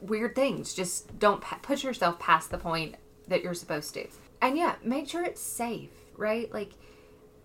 [0.00, 0.74] weird things.
[0.74, 2.96] Just don't pa- push yourself past the point
[3.28, 4.06] that you're supposed to.
[4.40, 6.52] And yeah, make sure it's safe, right?
[6.52, 6.72] Like,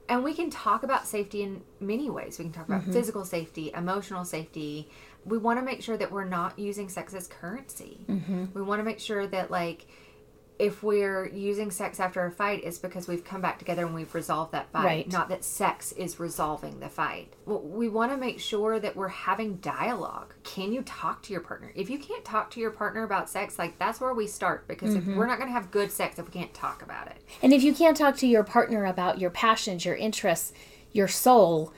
[0.09, 2.37] and we can talk about safety in many ways.
[2.37, 2.93] We can talk about mm-hmm.
[2.93, 4.89] physical safety, emotional safety.
[5.25, 8.05] We want to make sure that we're not using sex as currency.
[8.09, 8.45] Mm-hmm.
[8.53, 9.85] We want to make sure that, like,
[10.59, 14.13] if we're using sex after a fight, it's because we've come back together and we've
[14.13, 15.11] resolved that fight, Right.
[15.11, 17.33] not that sex is resolving the fight.
[17.45, 20.33] Well, we want to make sure that we're having dialogue.
[20.43, 21.71] Can you talk to your partner?
[21.75, 24.95] If you can't talk to your partner about sex, like that's where we start because
[24.95, 25.17] if mm-hmm.
[25.17, 27.17] we're not going to have good sex if we can't talk about it.
[27.41, 30.53] And if you can't talk to your partner about your passions, your interests,
[30.91, 31.73] your soul,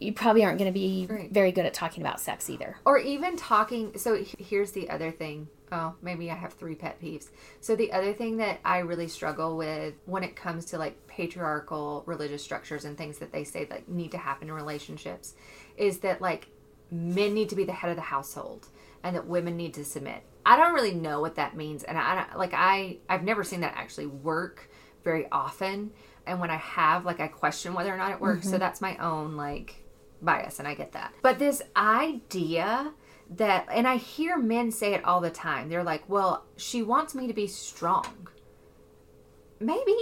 [0.00, 1.30] you probably aren't going to be Right.
[1.32, 2.76] very good at talking about sex either.
[2.84, 5.48] or even talking so here's the other thing.
[5.70, 7.28] Oh maybe i have three pet peeves.
[7.60, 12.02] So the other thing that i really struggle with when it comes to like patriarchal
[12.06, 15.34] religious structures and things that they say that need to happen in relationships
[15.76, 16.48] is that like
[16.90, 18.68] men need to be the head of the household
[19.02, 20.22] and that women need to submit.
[20.46, 23.60] I don't really know what that means and i don't- like i i've never seen
[23.60, 24.70] that actually work
[25.04, 25.90] very often.
[26.26, 28.44] And when i have like i question whether or not it works.
[28.44, 28.60] So mm-hmm.
[28.60, 29.77] that's my own like
[30.22, 31.12] bias and I get that.
[31.22, 32.92] But this idea
[33.36, 35.68] that and I hear men say it all the time.
[35.68, 38.28] They're like, "Well, she wants me to be strong."
[39.60, 39.96] Maybe.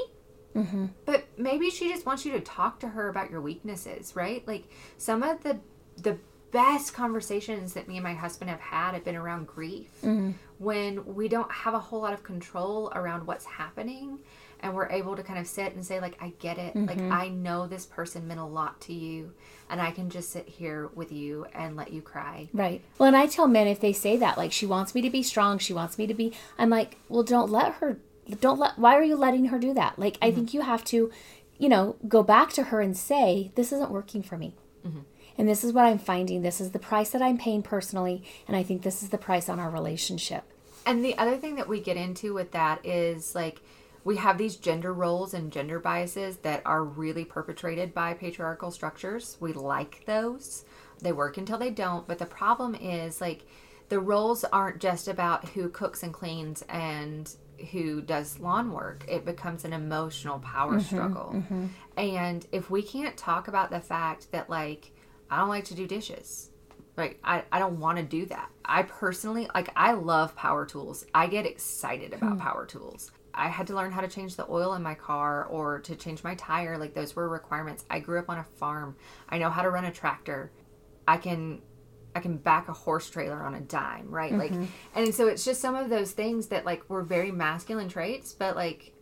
[0.54, 0.86] Mm-hmm.
[1.04, 4.46] But maybe she just wants you to talk to her about your weaknesses, right?
[4.46, 4.64] Like
[4.96, 5.60] some of the
[5.98, 6.18] the
[6.52, 9.90] best conversations that me and my husband have had have been around grief.
[10.02, 10.32] Mm-hmm.
[10.58, 14.20] When we don't have a whole lot of control around what's happening
[14.66, 16.74] and we're able to kind of sit and say like I get it.
[16.74, 17.12] Like mm-hmm.
[17.12, 19.32] I know this person meant a lot to you
[19.70, 22.48] and I can just sit here with you and let you cry.
[22.52, 22.82] Right.
[22.98, 25.22] Well, and I tell men if they say that, like, she wants me to be
[25.22, 27.98] strong, she wants me to be, I'm like, well, don't let her,
[28.40, 29.98] don't let, why are you letting her do that?
[29.98, 30.36] Like, I mm-hmm.
[30.36, 31.10] think you have to,
[31.58, 34.54] you know, go back to her and say, this isn't working for me.
[34.86, 35.00] Mm-hmm.
[35.38, 36.42] And this is what I'm finding.
[36.42, 38.24] This is the price that I'm paying personally.
[38.48, 40.44] And I think this is the price on our relationship.
[40.86, 43.60] And the other thing that we get into with that is like
[44.07, 49.36] we have these gender roles and gender biases that are really perpetrated by patriarchal structures.
[49.40, 50.64] We like those.
[51.00, 53.46] They work until they don't, but the problem is like
[53.88, 57.28] the roles aren't just about who cooks and cleans and
[57.72, 59.04] who does lawn work.
[59.09, 61.32] It becomes an emotional power mm-hmm, struggle.
[61.34, 61.66] Mm-hmm.
[61.96, 64.92] And if we can't talk about the fact that like
[65.28, 66.50] I don't like to do dishes.
[66.96, 68.50] Like I, I don't want to do that.
[68.64, 71.07] I personally like I love power tools.
[71.12, 72.38] I get excited about hmm.
[72.38, 73.11] power tools.
[73.37, 76.24] I had to learn how to change the oil in my car or to change
[76.24, 76.78] my tire.
[76.78, 77.84] Like those were requirements.
[77.91, 78.97] I grew up on a farm.
[79.28, 80.51] I know how to run a tractor.
[81.07, 81.62] I can
[82.14, 84.32] I can back a horse trailer on a dime, right?
[84.32, 84.64] Like mm-hmm.
[84.95, 88.57] and so it's just some of those things that like were very masculine traits, but
[88.57, 88.93] like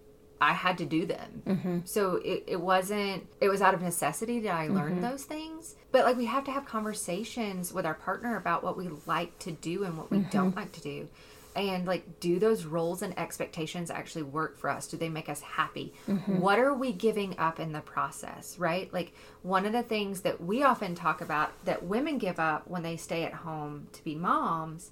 [0.41, 1.43] I had to do them.
[1.47, 1.79] Mm-hmm.
[1.85, 5.11] So it, it wasn't, it was out of necessity that I learned mm-hmm.
[5.11, 5.77] those things.
[5.91, 9.53] But like we have to have conversations with our partner about what we like to
[9.53, 11.09] do and what we don't like to do.
[11.57, 14.89] And like, do those roles and expectations actually work for us?
[14.89, 15.93] Do they make us happy?
[16.09, 16.41] Mm-hmm.
[16.41, 18.93] What are we giving up in the process, right?
[18.93, 22.83] Like, one of the things that we often talk about that women give up when
[22.83, 24.91] they stay at home to be moms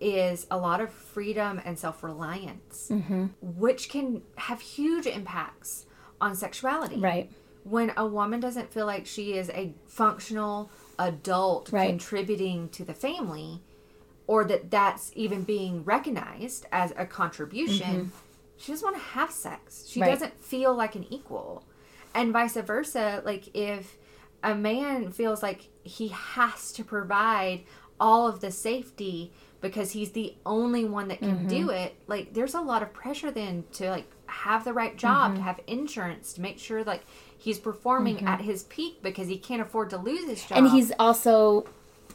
[0.00, 3.26] is a lot of freedom and self reliance, mm-hmm.
[3.40, 5.86] which can have huge impacts
[6.20, 6.98] on sexuality.
[6.98, 7.30] Right.
[7.64, 11.88] When a woman doesn't feel like she is a functional adult Right.
[11.88, 13.62] contributing to the family,
[14.26, 18.08] or that that's even being recognized as a contribution, mm-hmm.
[18.56, 19.86] she doesn't want to have sex.
[19.88, 20.10] She Right.
[20.10, 21.64] doesn't feel like an equal.
[22.14, 23.98] And vice versa, like if
[24.42, 27.64] a man feels like he has to provide
[28.00, 31.70] all of the safety because he's the only one that can do mm-hmm.
[31.70, 35.38] it like there's a lot of pressure then to like have the right job to
[35.38, 35.46] mm-hmm.
[35.46, 37.04] have insurance to make sure like
[37.42, 40.92] he's performing at his peak because he can't afford to lose his job And he's
[40.98, 41.66] also,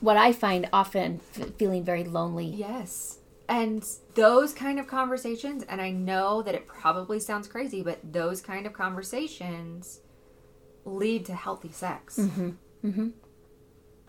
[0.01, 2.47] what I find often f- feeling very lonely.
[2.47, 3.19] Yes.
[3.49, 3.85] And
[4.15, 8.65] those kind of conversations, and I know that it probably sounds crazy, but those kind
[8.65, 10.01] of conversations
[10.83, 12.17] lead to healthy sex.
[12.17, 12.49] Mm-hmm.
[12.85, 13.07] Mm-hmm.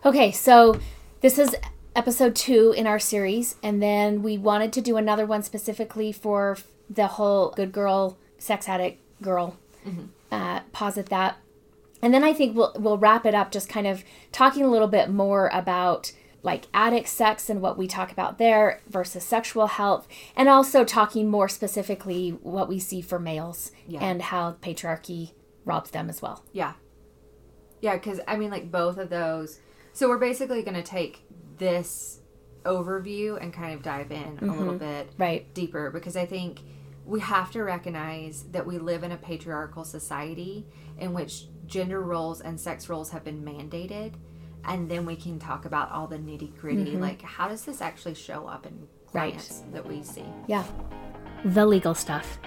[0.05, 0.79] Okay, so
[1.21, 1.55] this is
[1.95, 6.57] episode two in our series, and then we wanted to do another one specifically for
[6.89, 9.57] the whole good girl, sex addict girl.
[9.85, 10.05] Mm-hmm.
[10.31, 11.37] Uh, pause at that,
[12.01, 14.87] and then I think we'll we'll wrap it up, just kind of talking a little
[14.87, 20.07] bit more about like addict sex and what we talk about there versus sexual health,
[20.35, 23.99] and also talking more specifically what we see for males Yeah.
[24.01, 25.31] and how patriarchy
[25.65, 26.45] robs them as well.
[26.53, 26.73] Yeah.
[27.81, 29.59] Yeah, because I mean, like both of those.
[29.93, 31.23] So we're basically going to take
[31.57, 32.19] this
[32.63, 34.77] overview and kind of dive in a little mm-hmm.
[34.77, 35.53] bit Right.
[35.53, 36.59] deeper because I think
[37.05, 40.67] we have to recognize that we live in a patriarchal society
[40.99, 44.13] in which gender roles and sex roles have been mandated
[44.65, 47.01] and then we can talk about all the nitty gritty mm-hmm.
[47.01, 49.31] like how does this actually show up in Right.
[49.33, 50.63] clients that we see Yeah.
[51.43, 52.37] The legal stuff.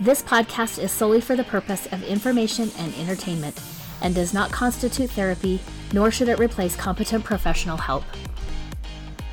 [0.00, 3.58] This podcast is solely for the purpose of information and entertainment
[4.02, 5.60] and does not constitute therapy,
[5.92, 8.04] nor should it replace competent professional help.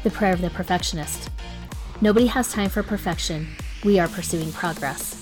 [0.03, 1.29] The prayer of the perfectionist.
[2.01, 3.47] Nobody has time for perfection.
[3.83, 5.15] We are pursuing progress.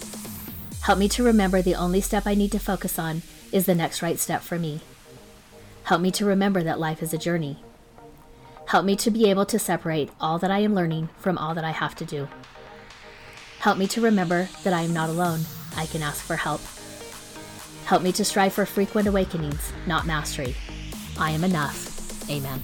[0.81, 4.01] Help me to remember the only step I need to focus on is the next
[4.01, 4.81] right step for me.
[5.83, 7.57] Help me to remember that life is a journey.
[8.67, 11.63] Help me to be able to separate all that I am learning from all that
[11.63, 12.27] I have to do.
[13.59, 15.41] Help me to remember that I am not alone.
[15.75, 16.61] I can ask for help.
[17.85, 20.55] Help me to strive for frequent awakenings, not mastery.
[21.17, 22.29] I am enough.
[22.29, 22.61] Amen.